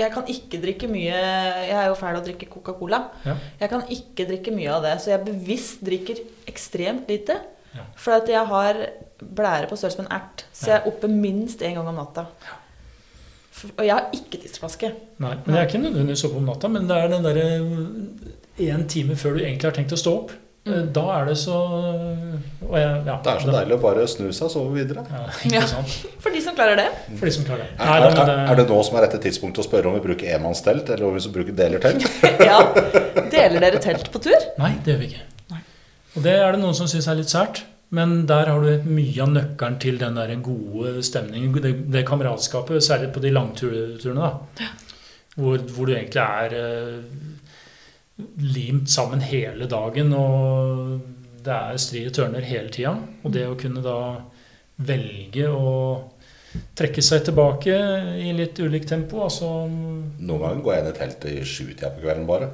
[0.00, 3.02] jeg kan ikke drikke mye Jeg er jo fæl å drikke Coca-Cola.
[3.28, 3.36] Ja.
[3.60, 7.36] Jeg kan ikke drikke mye av det, så jeg bevisst drikker ekstremt lite.
[7.76, 7.84] Ja.
[8.00, 8.80] For jeg har
[9.20, 12.26] blære på størrelse med en ert, så jeg er oppe minst én gang om natta.
[12.40, 12.63] For-
[13.78, 14.92] Og jeg har ikke tidsflaske.
[15.24, 17.44] Nei, men jeg er ikke nødvendigvis oppe om natta, men det er den derre
[18.64, 20.32] én time før du egentlig har tenkt å stå opp.
[20.64, 20.72] Mm.
[20.72, 21.56] Eh, Da er det så
[22.64, 25.02] og jeg, ja, Det er så deilig å bare snu seg og sove videre.
[25.12, 25.26] Ja,
[25.58, 25.82] Ja.
[26.24, 26.86] For de som klarer det.
[27.18, 27.74] For de som klarer det.
[27.76, 30.32] Er, Nei, er, er det nå som er rette tidspunkt å spørre om vi bruker
[30.38, 32.08] enmannstelt, eller om vi bruker delertelt?
[32.48, 32.60] Ja.
[33.34, 34.40] Deler dere telt på tur?
[34.60, 35.22] Nei, det gjør vi ikke.
[35.52, 35.60] Nei.
[36.16, 37.64] Og det er det noen som syns er litt sært.
[37.94, 42.82] Men der har du mye av nøkkelen til den der gode stemningen, det, det kameratskapet,
[42.82, 44.14] særlig på de langturene.
[44.18, 44.70] da.
[45.34, 47.04] Hvor, hvor du egentlig er eh,
[48.38, 51.00] limt sammen hele dagen, og
[51.44, 52.94] det er strie tørner hele tida.
[53.22, 53.98] Og det å kunne da
[54.86, 55.70] velge å
[56.78, 57.74] trekke seg tilbake
[58.22, 62.02] i litt ulikt tempo, altså Noen ganger går jeg inn i teltet i sjutida på
[62.04, 62.48] kvelden bare.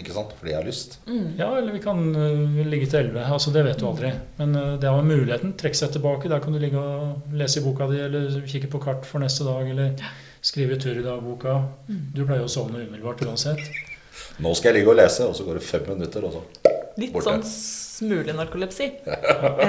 [0.00, 0.34] Ikke sant?
[0.38, 0.98] Fordi jeg har lyst.
[1.38, 3.24] Ja, eller vi kan øh, ligge til 11.
[3.36, 4.10] Altså, det vet du aldri.
[4.40, 5.54] Men øh, det har muligheten.
[5.60, 6.28] Trekke seg tilbake.
[6.32, 9.46] Der kan du ligge og lese i boka di, eller kikke på kart for neste
[9.46, 9.94] dag, eller
[10.44, 11.56] skrive tur i dagboka.
[11.88, 13.62] Du pleier jo å sovne umiddelbart uansett.
[14.42, 16.44] Nå skal jeg ligge og lese, og så går det fem minutter, og så
[17.00, 17.30] Litt Borte.
[17.30, 17.42] sånn
[17.94, 18.90] smulig narkolepsi.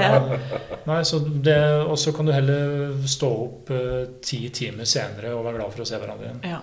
[0.89, 5.45] Nei, så det, Og så kan du heller stå opp øh, ti timer senere og
[5.47, 6.41] være glad for å se hverandre igjen.
[6.55, 6.61] Ja.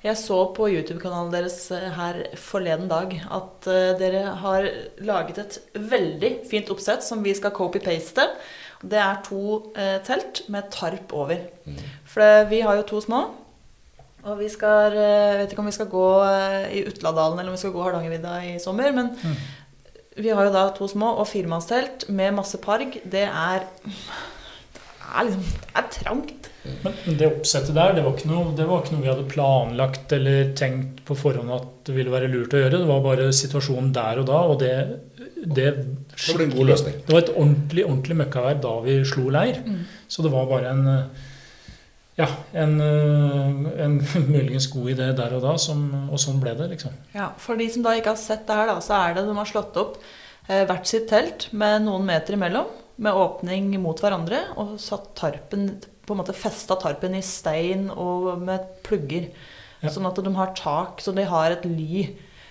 [0.00, 4.68] Jeg så på YouTube-kanalen deres eh, her forleden dag at eh, dere har
[5.04, 8.24] laget et veldig fint oppsett som vi skal copy-paste.
[8.80, 9.42] Det er to
[9.76, 11.42] eh, telt med tarp over.
[12.08, 13.20] For vi har jo to små.
[14.20, 17.52] Og vi skal eh, Jeg vet ikke om vi skal gå eh, i Utladalen eller
[17.52, 19.36] om vi skal gå Hardangervidda i sommer, men Mm.
[20.16, 22.98] Vi har jo da to små og firemannstelt med masse parg.
[23.04, 26.50] Det er Det er liksom Det er trangt.
[26.84, 29.30] Men men det oppsettet der, det var, ikke noe, det var ikke noe vi hadde
[29.30, 32.82] planlagt eller tenkt på forhånd at det ville være lurt å gjøre.
[32.82, 34.74] Det var bare situasjonen der og da, og det
[35.40, 35.70] Det,
[36.20, 36.96] Det blir en god løsning.
[37.06, 39.62] Det var et ordentlig ordentlig møkkavær da vi slo leir.
[39.64, 39.86] Mm.
[40.06, 41.06] Så det var bare en
[42.20, 43.98] Ja, en, en
[44.34, 46.96] muligens god idé der og da, som, og sånn ble det, liksom.
[47.16, 49.36] Ja, For de som da ikke har sett det her, da, så er det de
[49.38, 49.96] har slått opp
[50.48, 52.68] eh, hvert sitt telt med noen meter imellom,
[53.00, 55.70] med åpning mot hverandre, og satt tarpen
[56.04, 59.30] på en måte festa tarpen i stein og med plugger.
[59.80, 59.92] Ja.
[59.94, 62.08] Sånn at de har tak, så de har et ly,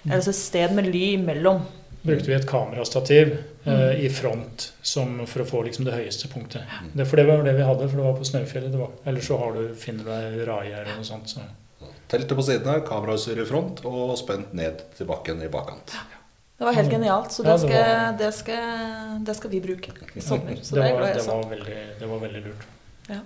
[0.08, 1.62] altså et sted med ly imellom.
[2.04, 3.74] Brukte vi et kamerastativ Mm.
[3.76, 6.62] eh, i front som, for å få liksom det høyeste punktet.
[6.96, 8.72] Det, for det var det vi hadde, for det var på Snaufjellet.
[8.72, 11.28] det var- Ellers så har du, finner du deg raie eller noe sånt.
[11.28, 11.42] Så.
[12.08, 15.92] Teltet på sidene, kamerautstyr i front og spent ned til bakken i bakkant.
[16.58, 19.60] Det var helt genialt, så Ja, det det skal, var- det skal, det skal vi
[19.60, 20.56] bruke i sommer.
[20.64, 22.66] Så Det det er var, glad det, var veldig, det var veldig lurt.
[23.10, 23.20] Ja.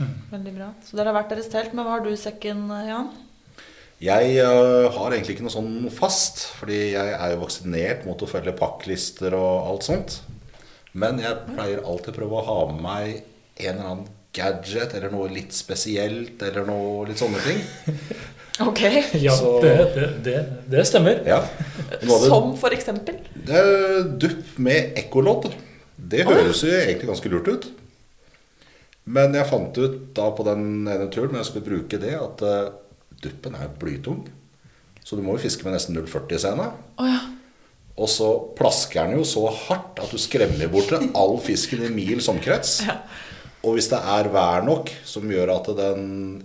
[0.00, 0.14] Mm.
[0.30, 0.68] Veldig bra.
[0.84, 1.72] Så dere har vært deres telt.
[1.74, 3.08] Men hva har du i sekken, Jan?
[3.98, 8.28] Jeg øh, har egentlig ikke noe sånn fast, fordi jeg er jo vaksinert mot å
[8.30, 10.20] følge pakklister og alt sånt.
[10.98, 13.10] Men jeg pleier alltid å prøve å ha med meg
[13.58, 14.06] en eller annen
[14.38, 17.62] gadget eller noe litt spesielt eller noe litt sånne ting.
[18.58, 18.80] Ok.
[19.22, 21.20] Ja, Så- det, det, det, det stemmer.
[21.26, 21.36] Ja.
[21.92, 23.20] Det- Som for eksempel?
[23.46, 25.46] Det er dupp med ekkolodd.
[25.94, 27.68] Det høres jo egentlig ganske lurt ut.
[29.06, 32.42] Men jeg fant ut da på den ene turen når jeg skulle bruke det, at
[32.50, 32.66] eh,
[33.24, 34.26] duppen er blytung.
[35.04, 36.68] Så du må jo fiske med nesten 0,40 scene.
[37.00, 37.20] Oh, ja.
[37.98, 42.28] Og så plasker den jo så hardt at du skremmer bort all fisken i mils
[42.30, 42.82] omkrets.
[42.86, 43.00] Ja.
[43.66, 46.04] Og hvis det er vær nok som gjør at den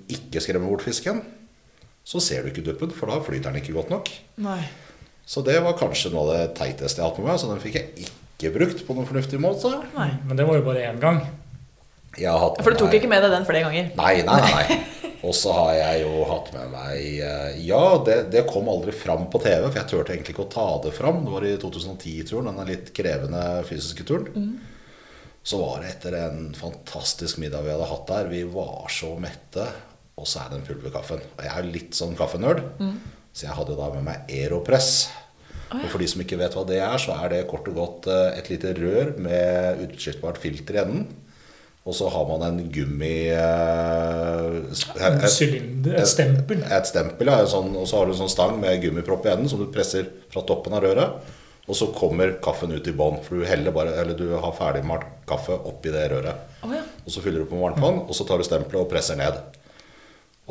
[0.10, 1.22] ikke skremmer bort fisken,
[2.04, 4.10] så ser du ikke duppen, for da flyter den ikke godt nok.
[4.44, 4.64] Nei.
[5.30, 7.62] Så det var kanskje noe av det teiteste jeg har hatt med meg, så den
[7.64, 9.72] fikk jeg ikke brukt på noen fornuftig måte.
[9.94, 10.10] Nei.
[10.28, 11.22] Men det var jo bare én gang.
[12.18, 13.94] Jeg har hatt For du tok ikke med deg den flere ganger?
[13.98, 14.82] Nei, nei, nei.
[15.24, 19.30] Og så har jeg jo hatt med meg eh, Ja, det, det kom aldri fram
[19.32, 21.22] på TV, for jeg turte egentlig ikke å ta det fram.
[21.24, 24.28] Det var i 2010-turen, denne litt krevende fysiske turen.
[25.44, 28.30] Så var det etter en fantastisk middag vi hadde hatt der.
[28.32, 29.66] Vi var så mette.
[30.20, 31.24] Og så er det den pulverkaffen.
[31.24, 32.62] Og jeg er jo litt sånn kaffenerd,
[33.34, 34.92] så jeg hadde da med meg Aeropress.
[35.74, 38.08] Og for de som ikke vet hva det er, så er det kort og godt
[38.14, 41.08] eh, et lite rør med utskiftbart filter i enden.
[41.84, 44.60] Og så har man en gummi eh,
[45.04, 46.62] En sylinder, et stempel.
[46.64, 47.42] et stempel, ja.
[47.50, 50.08] Sånn, og så har du en sånn stang med gummipropp i enden som du presser
[50.32, 51.18] fra toppen av røret.
[51.68, 53.22] Og så kommer kaffen ut i bånn.
[53.24, 56.36] For du heller bare, eller du har ferdigmalt kaffe oppi det røret.
[56.64, 56.82] Oh, ja.
[57.06, 59.20] Og så fyller du på med varmt vann, og så tar du stempelet og presser
[59.20, 59.38] ned.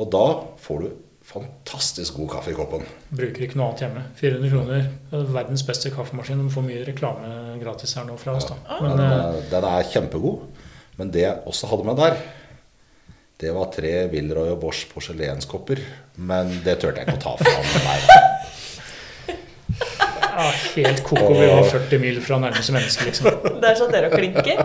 [0.01, 0.23] Og da
[0.65, 0.93] får du
[1.33, 2.83] fantastisk god kaffe i koppen.
[3.15, 4.01] Bruker ikke noe annet hjemme.
[4.19, 4.89] 400 kroner.
[5.37, 6.41] Verdens beste kaffemaskin.
[6.45, 7.29] Du får mye reklame
[7.63, 8.49] gratis her nå fra oss.
[8.49, 8.57] da.
[8.81, 10.41] Men Den, eh, er- den er kjempegod.
[11.01, 12.17] Men det jeg også hadde med der,
[13.43, 15.81] det var tre Wilroy og Bosch porselenskopper.
[16.23, 17.55] Men det turte jeg ikke å ta fra
[17.89, 17.99] Nei.
[20.37, 20.45] ja,
[20.77, 21.33] helt koko.
[21.35, 23.33] Vi var 40 mil fra nærmeste menneske, liksom.
[23.59, 24.63] Det er sånn dere klinker.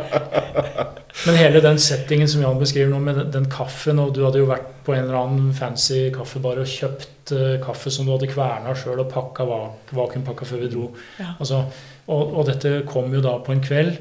[1.26, 4.44] Men hele den settingen som Jan beskriver nå, med den, den kaffen, og du hadde
[4.44, 8.30] jo vært på en eller annen fancy kaffebar og kjøpt uh, kaffe som du hadde
[8.30, 10.92] kverna sjøl og pakka vak, vakuumpakka før vi dro.
[11.18, 11.34] Ja.
[11.40, 11.64] Altså,
[12.06, 13.98] og, og dette kom jo da på en kveld.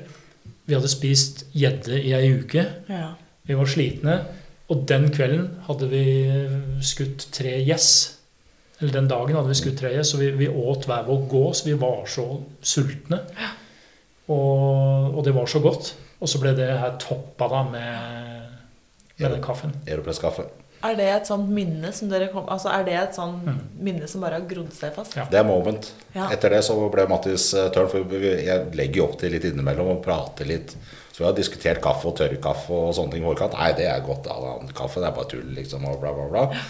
[0.67, 2.65] Vi hadde spist gjedde i ei uke.
[2.91, 3.13] Ja.
[3.47, 4.17] Vi var slitne.
[4.67, 6.05] Og den kvelden hadde vi
[6.83, 7.91] skutt tre gjess.
[8.81, 11.63] Eller den dagen hadde vi skutt tre gjess, og vi, vi åt hver vår gås.
[11.69, 12.27] Vi var så
[12.61, 13.23] sultne.
[14.27, 15.95] Og, og det var så godt.
[16.19, 18.53] Og så ble det her toppa da med,
[19.21, 19.77] med den kaffen.
[19.87, 20.49] Aeropress-kaffe.
[20.85, 23.61] Er det et sånt minne som dere kom Altså er det et sånt Mm.
[23.81, 25.17] minne som bare har grodd seg fast?
[25.17, 25.25] Ja.
[25.31, 25.93] Det er moment.
[26.15, 26.29] Ja.
[26.31, 29.89] Etter det så ble Mattis eh, tørn, for jeg legger jo opp til litt innimellom
[29.97, 30.77] og prater litt.
[31.13, 33.55] Så vi har diskutert kaffe og tørrkaffe og sånne ting i forkant.
[33.57, 34.27] Nei, det er godt.
[34.29, 36.61] kaffen kaffe det er bare tull, liksom, og bla, bla, bla.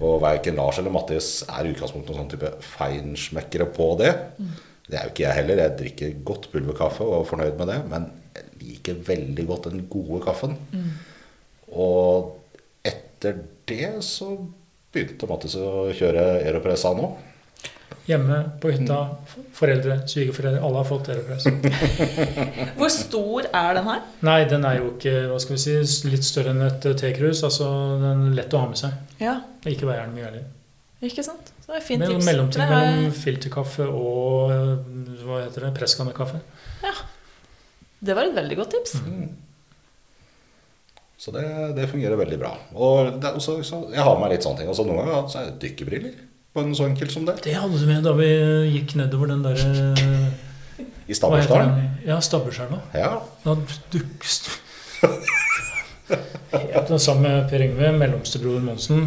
[0.00, 4.14] Og verken Lars eller Mattis er i utgangspunktet noen sånn type feinschmeckere på det.
[4.88, 5.60] Det er jo ikke jeg heller.
[5.66, 7.78] Jeg drikker godt pulverkaffe og er fornøyd med det.
[7.92, 10.56] Men jeg liker veldig godt den gode kaffen.
[11.76, 12.36] Og
[13.20, 14.32] etter det så
[14.92, 17.18] begynte Mattis å kjøre Aeropress han òg.
[18.08, 18.96] Hjemme på hytta,
[19.54, 21.44] foreldre, svigerforeldre, alle har fått Aeropress.
[22.80, 24.00] Hvor stor er den her?
[24.26, 25.76] Nei, den er jo ikke hva skal vi si,
[26.10, 27.44] litt større enn et tekrus.
[27.46, 27.68] Altså,
[28.00, 28.96] den er lett å ha med seg.
[29.22, 29.36] Ja,
[29.68, 30.48] Ikke veier den mye heller.
[31.06, 31.52] ikke sant?
[31.62, 32.26] Så det er fint tips.
[32.26, 34.74] mellomting er- mellom filterkaffe og øh,
[35.22, 36.40] hva heter det, presskannekaffe.
[38.00, 38.96] Det var et veldig godt tips.
[41.20, 41.42] Så det,
[41.76, 42.54] det fungerer veldig bra.
[42.80, 44.70] Og det også, så jeg har med litt sånne ting.
[44.72, 46.14] Også noen ganger så er det dykkerbriller.
[46.56, 47.34] På en så enkel som det.
[47.44, 48.30] Det hadde du med da vi
[48.72, 49.66] gikk nedover den derre
[50.80, 51.76] I Hva Stabbursdalen.
[52.08, 52.80] Ja, Stabbursdalen.
[52.96, 53.10] Ja.
[53.44, 53.54] Da
[53.92, 54.56] duk- st-
[56.50, 59.04] Ja, det var Sammen med Per Yngve, mellomstebror Monsen,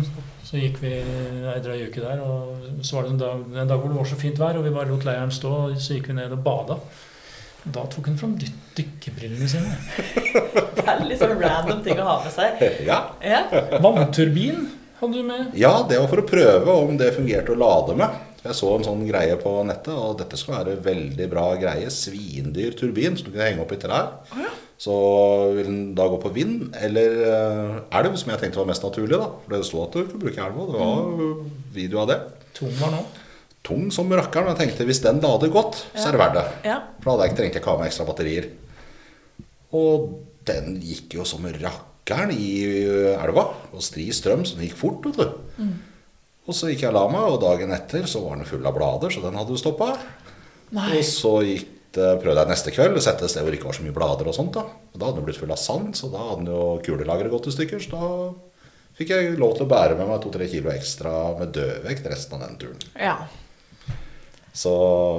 [0.48, 2.22] så gikk vi ei drøy uke der.
[2.24, 4.64] Og så var det en dag, en dag hvor det var så fint vær, og
[4.64, 6.78] vi bare lot leiren stå, og så gikk vi ned og bada.
[7.64, 9.76] Da tok hun fram dy- dykkerbrillene sine.
[10.76, 12.60] Det er litt sånn random ting å ha med seg.
[12.90, 12.98] ja.
[13.24, 13.44] Ja.
[13.84, 14.66] Vannturbin
[15.00, 15.54] hadde du med.
[15.60, 18.20] Ja, det var for å prøve om det fungerte å lade med.
[18.44, 21.88] Jeg så en sånn greie på nettet, og dette skal være veldig bra greie.
[21.94, 24.10] Svindyr turbin som du kan henge opp i trær.
[24.84, 24.92] Så
[25.56, 29.16] vil den da gå på vind eller eh, elv, som jeg tenkte var mest naturlig.
[29.22, 31.38] da For det sto at du kunne bruke elv, og det var
[31.78, 32.20] video av det.
[32.60, 33.06] Tung var nå.
[33.64, 36.46] Tung som rakkeren, men jeg tenkte hvis den lader godt, så er det verdt det.
[36.68, 36.78] ja.
[37.00, 38.50] For da hadde jeg ikke trengt å ha med ekstra batterier.
[39.74, 40.10] Og
[40.50, 42.50] den gikk jo som rakkeren i
[43.16, 45.06] elva og stri strøm, så den gikk fort.
[45.08, 45.68] vet du.
[46.44, 48.76] Og så gikk jeg og la meg, og dagen etter så var den full av
[48.76, 49.94] blader, så den hadde jo stoppa.
[50.74, 53.70] Og så gikk det, prøvde jeg neste kveld å sette et sted hvor det ikke
[53.70, 54.56] var så mye blader og sånt.
[54.58, 57.32] Da Og da hadde den blitt full av sand, så da hadde den jo kulelageret
[57.32, 57.80] gått i stykker.
[57.86, 58.10] Så da
[58.98, 62.44] fikk jeg lov til å bære med meg to-tre kilo ekstra med dødvekt resten av
[62.48, 62.82] den turen.
[63.00, 63.16] Ja.
[64.54, 64.72] Så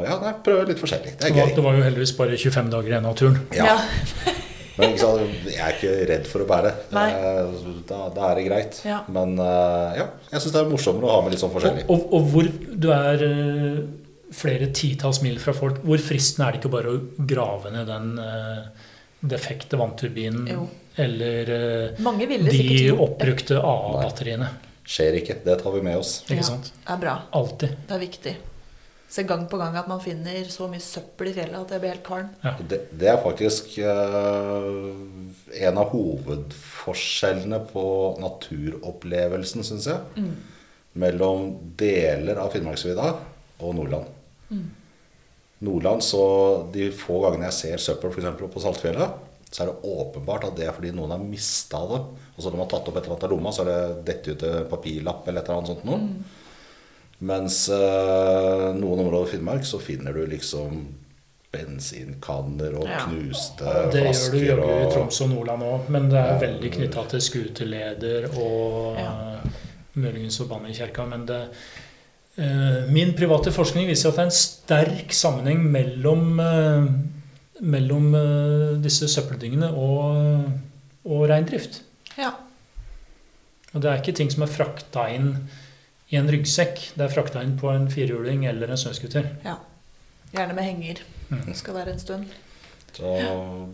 [0.07, 1.17] ja, nei, prøve litt forskjellig.
[1.19, 1.55] Det Det er gøy.
[1.57, 3.41] det var jo heldigvis bare 25 dager igjen av turen.
[3.57, 3.75] Ja.
[4.77, 6.71] Men ikke sant, jeg er ikke redd for å bære.
[6.91, 8.79] Da, da er det greit.
[8.87, 9.01] Ja.
[9.15, 11.85] Men eh, ja, jeg syns det er morsommere å ha med litt sånn forskjellig.
[11.87, 12.49] Og, og, og hvor
[12.83, 13.77] du er eh,
[14.35, 18.09] flere titalls mil fra folk, hvor fristende er det ikke bare å grave ned den
[18.23, 18.89] eh,
[19.35, 20.65] defekte vannturbinen Jo.
[21.01, 21.53] eller
[21.95, 24.51] de oppbrukte AA-batteriene?
[24.85, 25.39] Skjer ikke.
[25.47, 26.17] Det tar vi med oss.
[26.27, 26.49] Ikke Ja.
[26.51, 26.73] sant?
[26.83, 27.15] Det er bra.
[27.33, 27.79] Alltid.
[27.87, 28.35] Det er viktig.
[29.09, 31.93] Se gang på gang at man finner så mye søppel i fjellet at jeg blir
[31.93, 32.31] helt kvalm.
[32.69, 34.71] Det, det er faktisk eh,
[35.69, 37.85] en av hovedforskjellene på
[38.25, 40.33] naturopplevelsen, syns jeg, Mm.
[40.95, 41.47] mellom
[41.77, 43.13] deler av Finnmarksvidda
[43.61, 44.07] og Nordland.
[44.51, 44.71] Mm.
[45.65, 49.11] Nordland, så De få gangene jeg ser søppel for på Saltfjellet,
[49.51, 52.01] så er det åpenbart at det er fordi noen har mista det.
[52.35, 54.05] Og så når man har tatt opp et eller annet av lomma, så er det
[54.09, 55.99] dette ut en papirlapp eller et eller annet sånt noe.
[56.03, 56.41] Mm.
[57.19, 60.83] Mens eh, noen områder i Finnmark så finner du liksom
[61.55, 63.05] bensinkanner og Ja.
[63.07, 64.73] knuste Det gjør du flasker og...
[64.75, 66.39] i Troms og Nordland òg, men det er Ja.
[66.43, 69.13] veldig knytta til skuterleder og Ja.
[69.45, 69.51] eh,
[69.95, 71.07] muligens kjerka.
[71.09, 71.49] Men det,
[72.39, 76.89] eh, min private forskning viser at det er en sterk sammenheng mellom, eh,
[77.63, 80.51] mellom eh, disse søppeldyngene og,
[81.07, 81.83] og reindrift.
[82.19, 82.33] Ja.
[83.75, 85.49] Og det er ikke ting som er frakta inn
[86.15, 86.81] i en ryggsekk.
[86.95, 89.33] Det er frakta inn på en firehjuling eller en snøscooter.
[89.45, 89.59] ja.
[90.35, 90.99] Gjerne med henger.
[91.31, 91.45] Mm.
[91.47, 92.25] Det skal være en stund.
[92.95, 93.11] Så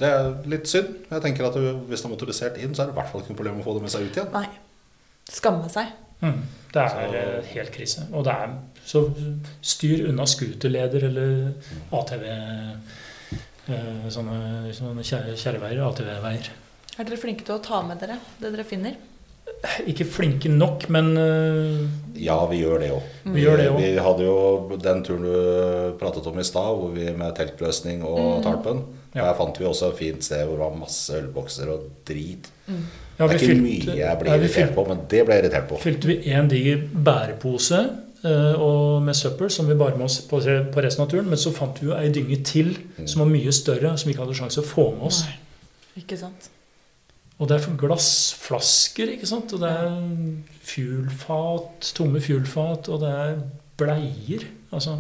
[0.01, 0.91] det er litt synd.
[1.11, 1.55] Jeg tenker at
[1.89, 3.65] Hvis det er motorisert inn, så er det i hvert fall ikke noe problem å
[3.65, 4.29] få det med seg ut igjen.
[4.35, 4.49] Nei.
[5.31, 5.89] Skamme seg.
[6.21, 6.43] Mm.
[6.73, 6.91] Det er
[7.41, 8.05] Så- helt krise.
[8.13, 8.53] Og det er
[8.85, 9.03] så
[9.63, 11.55] styr unna scooterleder eller
[11.93, 16.49] ATV eh, Sånne, sånne kjerreveier, ATV-veier.
[16.99, 18.97] Er dere flinke til å ta med dere det dere finner?
[19.91, 21.81] Ikke flinke nok, men eh,
[22.25, 23.03] Ja, vi gjør det òg.
[23.35, 23.77] vi det òg.
[23.81, 28.43] Vi hadde jo den turen du pratet om i stad, hvor vi med teltløsning og
[28.45, 28.81] tarpen.
[29.15, 29.27] Ja.
[29.27, 32.49] Der fant vi også et fint sted hvor det var masse ølbokser og drit.
[32.69, 35.35] Ja, det er ikke fylte- mye jeg blir ja, irritert fylte- på, men det ble
[35.35, 35.81] jeg irritert på.
[35.83, 37.81] fylte vi en diger bærepose
[38.25, 41.29] eh, og med søppel som vi bar med oss på, på resten av turen.
[41.29, 42.73] Men så fant vi jo ei dynge til
[43.05, 45.25] som var mye større, som vi ikke hadde sjanse å få med oss.
[45.29, 45.37] Nei.
[46.05, 46.49] Ikke sant?
[47.41, 49.53] Og det er for glassflasker, ikke sant?
[49.57, 49.95] Og det er
[50.69, 53.39] fuelfat, tomme fuelfat, og det er
[53.81, 54.45] bleier.
[54.71, 54.99] Altså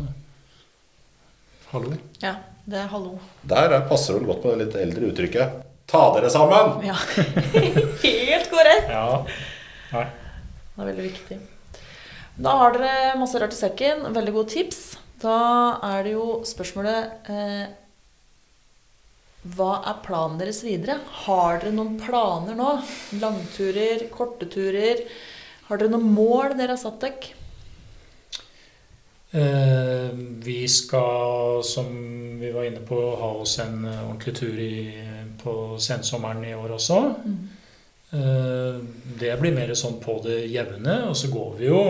[1.70, 1.92] Hallo?
[2.22, 2.32] Ja,
[2.66, 3.18] det er hallo.
[3.46, 6.82] Der er- passer det vel godt med det litt eldre uttrykket 'ta dere sammen'.
[6.86, 6.94] Ja.
[8.02, 8.88] Helt korrekt.
[8.88, 9.24] Ja.
[9.92, 10.06] Nei.
[10.74, 11.38] Det er veldig viktig.
[12.40, 14.12] Da har dere masse rart i sekken.
[14.14, 14.96] Veldig gode tips.
[15.20, 17.66] Da er det jo spørsmålet eh,
[19.40, 20.98] Hva er planen deres videre?
[21.24, 22.74] Har dere noen planer nå?
[23.22, 25.06] Langturer, korte turer?
[25.68, 27.36] Har dere noen mål dere har satt dere?
[29.30, 30.10] Eh,
[30.44, 31.88] vi skal, som
[32.40, 34.74] vi var inne på, ha oss en eh, ordentlig tur i,
[35.42, 36.98] på sensommeren i år også.
[38.10, 38.80] Eh,
[39.20, 41.04] det blir mer sånn på det jevne.
[41.08, 41.80] Og så går vi jo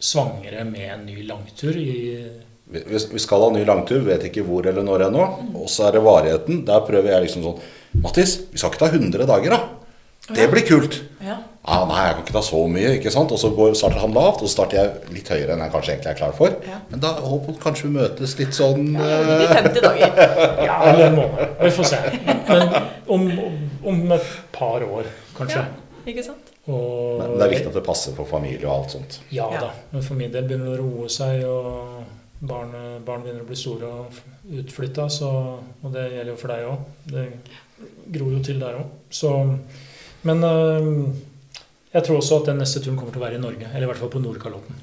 [0.00, 4.24] svangere med en ny langtur i Vi, vi vi skal ha en ny langtur, vet
[4.30, 5.24] ikke hvor eller når ennå.
[5.54, 6.64] Og så er det varigheten.
[6.66, 7.60] Der prøver jeg liksom sånn
[8.02, 9.60] Mattis, vi skal ikke ta 100 dager, da.
[10.34, 10.96] Det blir kult.
[11.22, 11.36] Ja.
[11.64, 13.30] Ja, nei, jeg kan ikke ta så mye, ikke sant?
[13.32, 15.92] Og så går, starter han lavt, og så starter jeg litt høyere enn jeg kanskje
[15.94, 16.56] egentlig er klar for.
[16.68, 16.80] Ja.
[16.90, 20.18] Men da håper jeg kanskje vi møtes litt sånn I de 50 dager.
[20.68, 21.54] Ja, eller en måned.
[21.62, 22.00] Vi får se.
[22.50, 22.74] Men
[23.16, 23.24] om,
[23.94, 25.08] om et par år,
[25.38, 25.62] kanskje.
[25.62, 26.50] Ja, ikke sant?
[26.66, 29.18] Og, Men det er viktig at det passer for familie og alt sånt.
[29.32, 29.60] Ja Ja.
[29.68, 29.72] da.
[29.94, 32.04] Men for min del begynner det å roe seg, og
[32.48, 32.74] barn,
[33.04, 34.18] barn begynner å bli store og
[34.60, 36.88] utflytta, Og det gjelder jo for deg òg.
[37.10, 37.26] Det
[38.16, 39.58] gror jo til der òg.
[40.24, 41.14] Men øh,
[41.92, 43.68] jeg tror også at den neste turen kommer til å være i Norge.
[43.70, 44.80] Eller i hvert fall på Nordkalotten.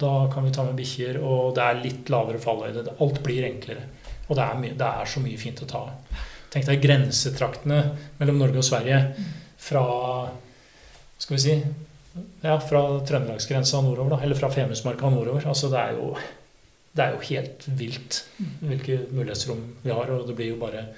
[0.00, 2.86] Da kan vi ta med bikkjer, og det er litt lavere falløyde.
[3.04, 3.84] Alt blir enklere.
[4.28, 6.24] Og det er, mye, det er så mye fint å ta av.
[6.50, 7.82] Tenk deg grensetraktene
[8.18, 9.02] mellom Norge og Sverige
[9.60, 9.84] fra
[11.20, 11.54] Skal vi si
[12.40, 15.44] ja, fra trøndelagsgrensa nordover, da, eller fra Femundsmarka nordover.
[15.46, 16.14] Altså, det er jo
[16.96, 18.22] det er jo helt vilt
[18.60, 20.88] hvilke mulighetsrom vi har, og det blir jo bare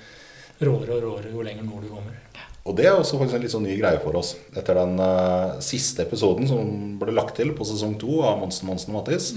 [0.62, 2.16] råere og råere jo lenger nord du kommer.
[2.62, 4.36] Og det er også faktisk en litt sånn ny greie for oss.
[4.54, 6.68] Etter den uh, siste episoden som
[7.00, 9.32] ble lagt til på sesong to av Monsen Monsen og Mattis.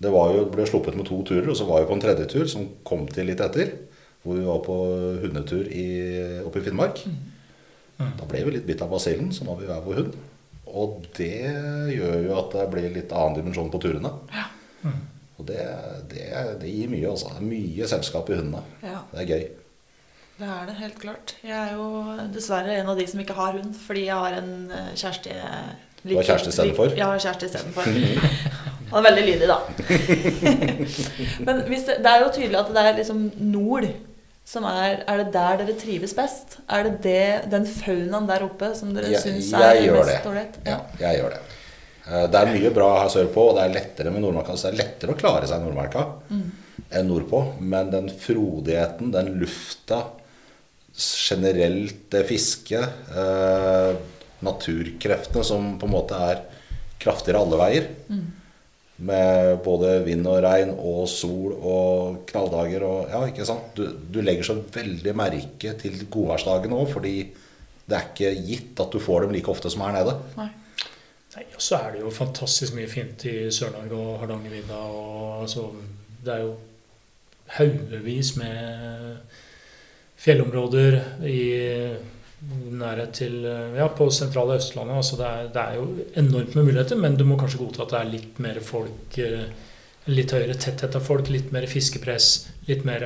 [0.00, 2.26] Det var jo, ble sluppet med to turer, og så var vi på en tredje
[2.32, 3.76] tur som kom til litt etter.
[4.24, 4.76] Hvor vi var på
[5.22, 5.86] hundetur i,
[6.42, 7.04] oppe i Finnmark.
[7.06, 8.10] Mm.
[8.18, 10.18] Da ble vi litt bitt av basillen, så nå har vi hver vår hund.
[10.80, 11.32] Og det
[11.94, 14.12] gjør jo at det blir litt annen dimensjon på turene.
[14.82, 15.00] Mm.
[15.40, 15.62] Og det,
[16.12, 16.26] det,
[16.60, 17.32] det gir mye, altså.
[17.40, 18.62] Mye selskap i hundene.
[18.84, 19.46] Ja, Det er gøy.
[20.40, 21.34] det er det helt klart.
[21.44, 21.86] Jeg er jo
[22.34, 25.38] dessverre en av de som ikke har hund, fordi jeg har en eh, kjæreste
[26.02, 26.92] Du har kjæreste istedenfor?
[26.98, 27.88] Ja, kjæreste istedenfor.
[28.90, 29.58] Han er veldig lydig, da.
[31.46, 33.86] Men det, det er jo tydelig at det er liksom nord
[34.50, 36.58] som er Er det der dere trives best?
[36.68, 40.58] Er det, det den faunaen der oppe som dere syns er mest ålreit?
[40.66, 41.42] Ja, jeg gjør det.
[42.10, 44.56] Eh, Det er mye bra her sørpå, og det er lettere med Nordmarka.
[44.56, 46.06] Så det er lettere å klare seg i Nordmarka
[46.90, 47.60] enn nordpå.
[47.60, 50.02] Men den frodigheten, den lufta,
[50.96, 53.94] generelt det fisket, eh,
[54.42, 56.42] naturkreftene som på en måte er
[57.00, 57.86] kraftigere alle veier.
[59.00, 63.70] Med både vind og regn og sol og knalldager og Ja, ikke sant.
[63.74, 67.14] Du, du legger så veldig merke til godværsdagene òg, fordi
[67.88, 70.18] det er ikke gitt at du får dem like ofte som her nede.
[70.36, 70.50] Nei.
[71.36, 74.80] Nei, og så er det jo fantastisk mye fint i Sør-Norge og Hardangervidda.
[75.42, 75.68] altså,
[76.24, 76.56] Det er jo
[77.56, 79.16] haugevis med
[80.20, 81.40] fjellområder i
[82.80, 83.42] nærhet til
[83.76, 84.96] Ja, på sentrale Østlandet.
[84.96, 87.90] altså det er, det er jo enormt med muligheter, men du må kanskje godta at
[87.90, 89.50] det er litt mer folk eh,
[90.10, 93.04] Litt høyere tetthet av folk, litt mer fiskepress, litt mer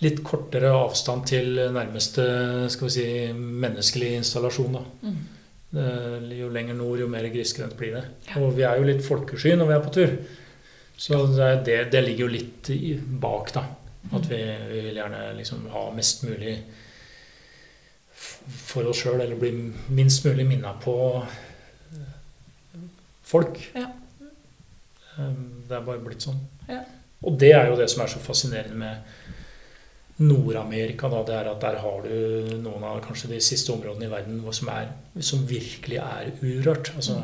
[0.00, 2.22] Litt kortere avstand til nærmeste
[2.70, 4.76] skal vi si, menneskelig installasjon.
[4.78, 4.84] da.
[5.02, 5.37] Mm.
[5.74, 8.04] Eh, Jo lenger nord, jo mer grisgrendt blir det.
[8.40, 10.14] Og vi er jo litt folkesky når vi er på tur.
[10.98, 12.70] Så det, det, det ligger jo litt
[13.22, 13.66] bak, da.
[14.16, 14.38] At vi,
[14.70, 16.54] vi vil gjerne liksom ha mest mulig
[18.48, 19.52] for oss sjøl, eller bli
[19.94, 22.86] minst mulig minna på eh,
[23.28, 23.60] folk.
[23.76, 23.90] Ja.
[25.18, 25.32] Eh,
[25.68, 26.40] Det er bare blitt sånn.
[26.70, 26.80] Ja.
[27.28, 29.37] Og det er jo det som er så fascinerende med
[30.18, 31.08] Nord-Amerika.
[31.08, 34.40] da, Det er at der har du noen av kanskje de siste områdene i verden
[34.52, 36.92] som, er, som virkelig er urørt.
[36.96, 37.22] Altså,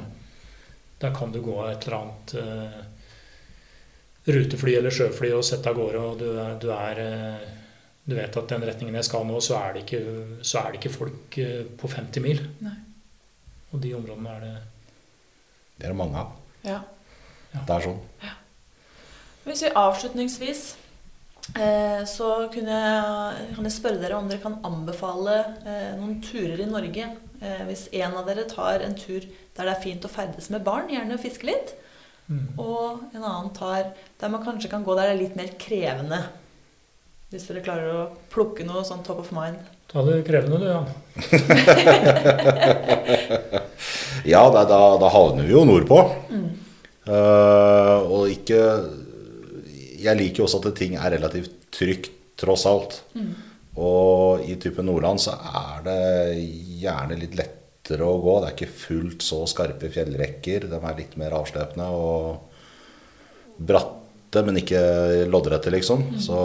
[1.00, 2.84] der kan du gå et eller annet uh,
[4.30, 7.48] rutefly eller sjøfly og sette av gårde, og du er, du er eh,
[8.04, 10.00] du vet at den retningen jeg skal nå, så er det ikke,
[10.44, 12.40] så er det ikke folk eh, på 50 mil.
[12.64, 12.76] Nei.
[13.72, 14.54] Og de områdene er det
[15.74, 16.34] Det er det mange av.
[16.62, 16.80] Ja.
[17.54, 18.00] Det er sånn.
[19.44, 20.62] Hvis vi avslutningsvis
[22.08, 23.02] så kunne jeg,
[23.54, 25.34] kan jeg spørre dere om dere kan anbefale
[25.68, 27.04] eh, noen turer i Norge.
[27.44, 30.64] Eh, hvis en av dere tar en tur der det er fint å ferdes med
[30.66, 31.74] barn, gjerne fiske litt.
[32.32, 32.46] mm.
[32.56, 36.20] Og en annen tar der man kanskje kan gå der det er litt mer krevende.
[37.30, 39.56] Hvis dere klarer å plukke noe sånn top of mind.
[39.92, 40.82] Ta det krevende, du, ja.
[44.24, 45.98] Ja, da, da, da havner vi jo nordpå.
[47.04, 48.56] Eh, og ikke
[50.04, 53.00] Jeg liker jo også at ting er relativt trygt, tross alt.
[53.80, 56.00] Og i type Nordland så er det
[56.82, 58.38] gjerne litt lettere å gå.
[58.40, 60.68] Det er ikke fullt så skarpe fjellrekker.
[60.70, 62.52] De er litt mer avslepne og
[63.58, 64.82] bratte, men ikke
[65.30, 66.06] loddrette, liksom.
[66.22, 66.38] Så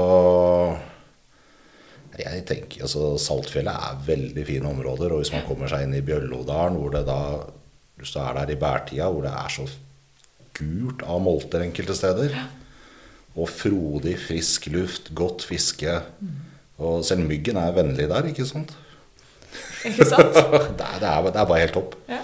[2.20, 5.14] jeg tenker, altså Saltfjellet er veldig fine områder.
[5.14, 7.22] Og hvis man kommer seg inn i Bjøllodalen, hvor det da
[8.00, 9.66] Hvis du er der i bærtida, hvor det er så
[10.56, 12.32] gult av molter enkelte steder,
[13.40, 16.00] og frodig, frisk luft, godt fiske
[16.80, 18.76] Og selv myggen er vennlig der, ikke sant?
[19.88, 20.36] Ikke sant?
[20.80, 21.96] det, er, det, er, det er bare helt topp.
[22.10, 22.22] Ja.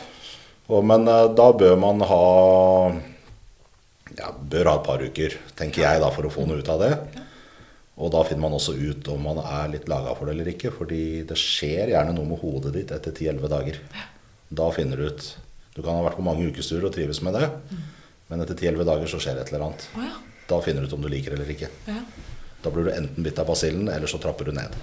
[0.69, 2.23] Og, men eh, da bør man ha
[4.15, 6.81] ja, bør ha et par uker, tenker jeg, da, for å få noe ut av
[6.81, 6.93] det.
[7.95, 10.71] Og da finner man også ut om man er litt laga for det eller ikke.
[10.75, 13.79] Fordi det skjer gjerne noe med hodet ditt etter 10-11 dager.
[14.55, 15.25] Da finner du ut
[15.75, 17.49] Du kan ha vært på mange ukesturer og trives med det,
[18.31, 19.87] men etter 10-11 dager så skjer det et eller annet.
[20.49, 21.69] Da finner du ut om du liker eller ikke.
[21.89, 21.99] ja.
[22.65, 24.73] Da blir du enten bitt av basillen, eller så trapper du ned.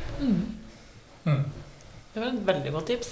[1.25, 3.09] Det var et veldig godt tips.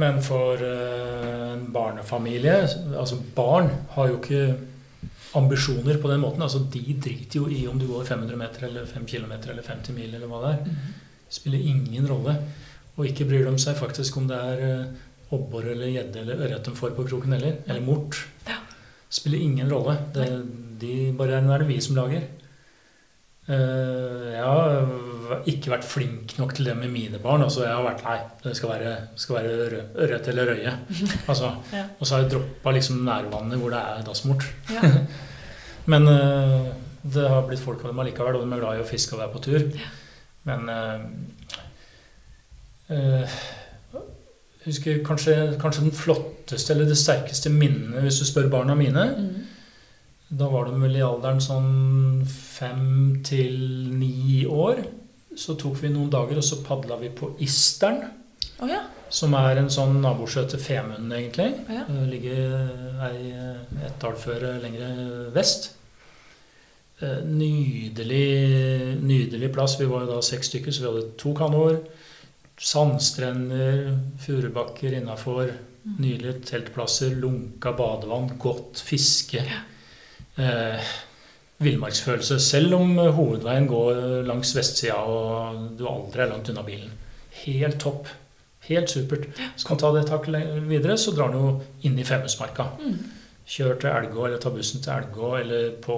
[0.00, 2.54] Men for eh, en barnefamilie
[2.96, 4.40] Altså, barn har jo ikke
[5.38, 6.42] ambisjoner på den måten.
[6.42, 9.96] Altså, de driter jo i om du går 500 meter eller 5 km eller 50
[9.96, 10.74] mil eller hva det er.
[11.28, 12.34] Det spiller ingen rolle.
[12.96, 14.86] Og ikke bryr de seg faktisk om det er eh,
[15.32, 17.60] abbor eller gjedde eller ørret de får på kroken heller.
[17.68, 18.24] Eller mort.
[18.48, 18.58] Ja.
[19.12, 19.98] Spiller ingen rolle.
[20.14, 20.28] Det,
[20.80, 22.24] de barrierene er det vi som lager.
[23.50, 27.42] Eh, jeg har ikke vært flink nok til det med mine barn.
[27.44, 30.74] Altså, jeg har vært Nei, det skal være, skal være ørret eller røye.
[31.30, 31.84] Altså, Ja.
[31.98, 34.46] Og så har jeg droppa liksom nærvannet hvor det er dassmort.
[34.72, 34.92] Ja.
[35.92, 36.70] Men eh,
[37.02, 39.24] det har blitt folk av dem allikevel, og de er glad i å fiske og
[39.24, 39.64] være på tur.
[40.46, 41.00] Men eh,
[42.94, 43.61] eh, jeg
[44.64, 49.04] husker kanskje, kanskje den flotteste eller det sterkeste minnet, hvis du spør barna mine.
[49.18, 49.48] Mm.
[50.38, 53.56] Da var de vel i alderen sånn fem til
[53.98, 54.84] ni år.
[55.36, 58.02] så tok vi noen dager, og så padla vi på Isteren.
[58.60, 58.82] Oh, ja.
[59.12, 61.50] Som er en sånn nabosjø til Femunden, egentlig.
[61.72, 61.84] Ja.
[61.88, 62.52] Eh, Ligger
[63.08, 63.32] ei,
[63.86, 65.70] et dalføre lenger vest.
[67.00, 69.78] Eh, Nydelig, nydelig plass.
[69.80, 71.80] Vi var jo da seks stykker, så vi hadde to kanoer.
[72.62, 75.50] Sandstrender, furubakker innafor.
[75.98, 79.42] Nylige teltplasser, lunka badevann, godt fiske.
[80.38, 80.92] Eh,
[81.62, 82.38] Villmarksfølelse.
[82.40, 86.92] Selv om eh, hovedveien går langs vestsida og du aldri er langt unna bilen.
[87.42, 88.06] Helt topp.
[88.68, 89.26] Helt supert.
[89.56, 92.68] Så kan du ta det takket videre, så drar du inn i Femundsmarka.
[93.42, 95.96] Kjør til Elgå, eller ta bussen til Elgå, eller på,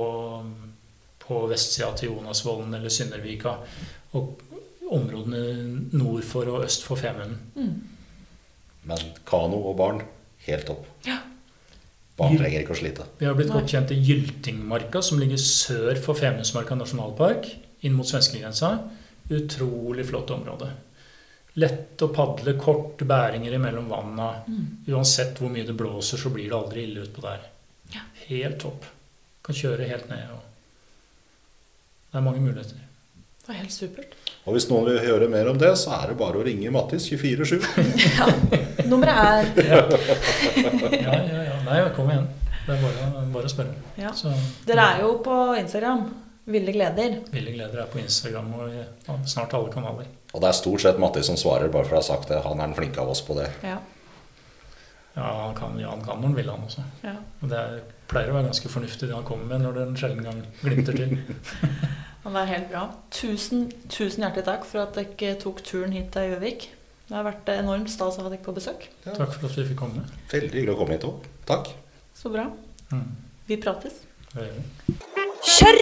[1.21, 3.59] på vestsida til Jonasvollen eller Syndervika.
[4.17, 4.33] Og
[4.93, 7.77] områdene nord for og øst for Femunden.
[8.85, 10.03] Men kano og barn,
[10.47, 10.87] helt topp.
[11.07, 11.21] Ja.
[12.19, 13.07] Barn trenger ikke å slite.
[13.19, 17.49] Vi har blitt godt kjent i Gyltingmarka, som ligger sør for Femundsmarka nasjonalpark,
[17.83, 18.77] inn mot svenskegrensa.
[19.35, 20.69] Utrolig flott område.
[21.59, 24.31] Lett å padle, kort bæringer imellom vanna.
[24.91, 27.49] Uansett hvor mye det blåser, så blir det aldri ille utpå der.
[27.95, 28.05] Ja.
[28.29, 28.87] Helt topp.
[29.45, 30.31] Kan kjøre helt ned.
[30.35, 30.43] Og
[32.13, 32.84] det er mange muligheter.
[33.45, 34.15] Det var helt supert.
[34.49, 37.11] Og hvis noen vil høre mer om det, så er det bare å ringe Mattis
[37.13, 37.59] 24-7.
[38.17, 38.29] ja,
[38.89, 39.69] Nummeret er
[41.05, 41.59] Ja, ja, ja.
[41.67, 42.25] Nei, kom igjen.
[42.65, 43.75] Det er bare, bare å spørre.
[44.01, 44.13] ja.
[44.17, 44.33] Så
[44.65, 46.07] Dere er jo på Instagram.
[46.49, 47.19] Ville gleder.
[47.33, 48.73] Ville gleder er på Instagram og
[49.13, 50.09] og snart alle kanaler.
[50.33, 52.41] Og det er stort sett Mattis som svarer, bare for å ha sagt det.
[52.49, 53.51] Han er den flinke av oss på det.
[53.65, 53.77] Ja.
[55.15, 56.83] Ja, han kan, ja, han kan når han vil, han også.
[57.05, 57.15] ja.
[57.43, 57.77] Og det er,
[58.11, 60.97] pleier å være ganske fornuftig det han kommer med når det en sjelden gang glimter
[60.99, 61.15] til.
[62.25, 62.87] Det er helt bra.
[63.13, 66.71] Tusen, tusen hjertelig takk for at dere tok turen hit til Gjøvik.
[67.05, 68.89] Det har vært enormt stas å ha dere på besøk.
[69.05, 69.13] Ja.
[69.13, 70.07] Takk for at vi fikk komme.
[70.33, 71.29] Veldig hyggelig å komme hit òg.
[71.51, 71.69] Takk.
[72.17, 72.49] Så bra.
[72.95, 73.11] Mm.
[73.51, 74.01] Vi prates.
[75.45, 75.77] Kjør!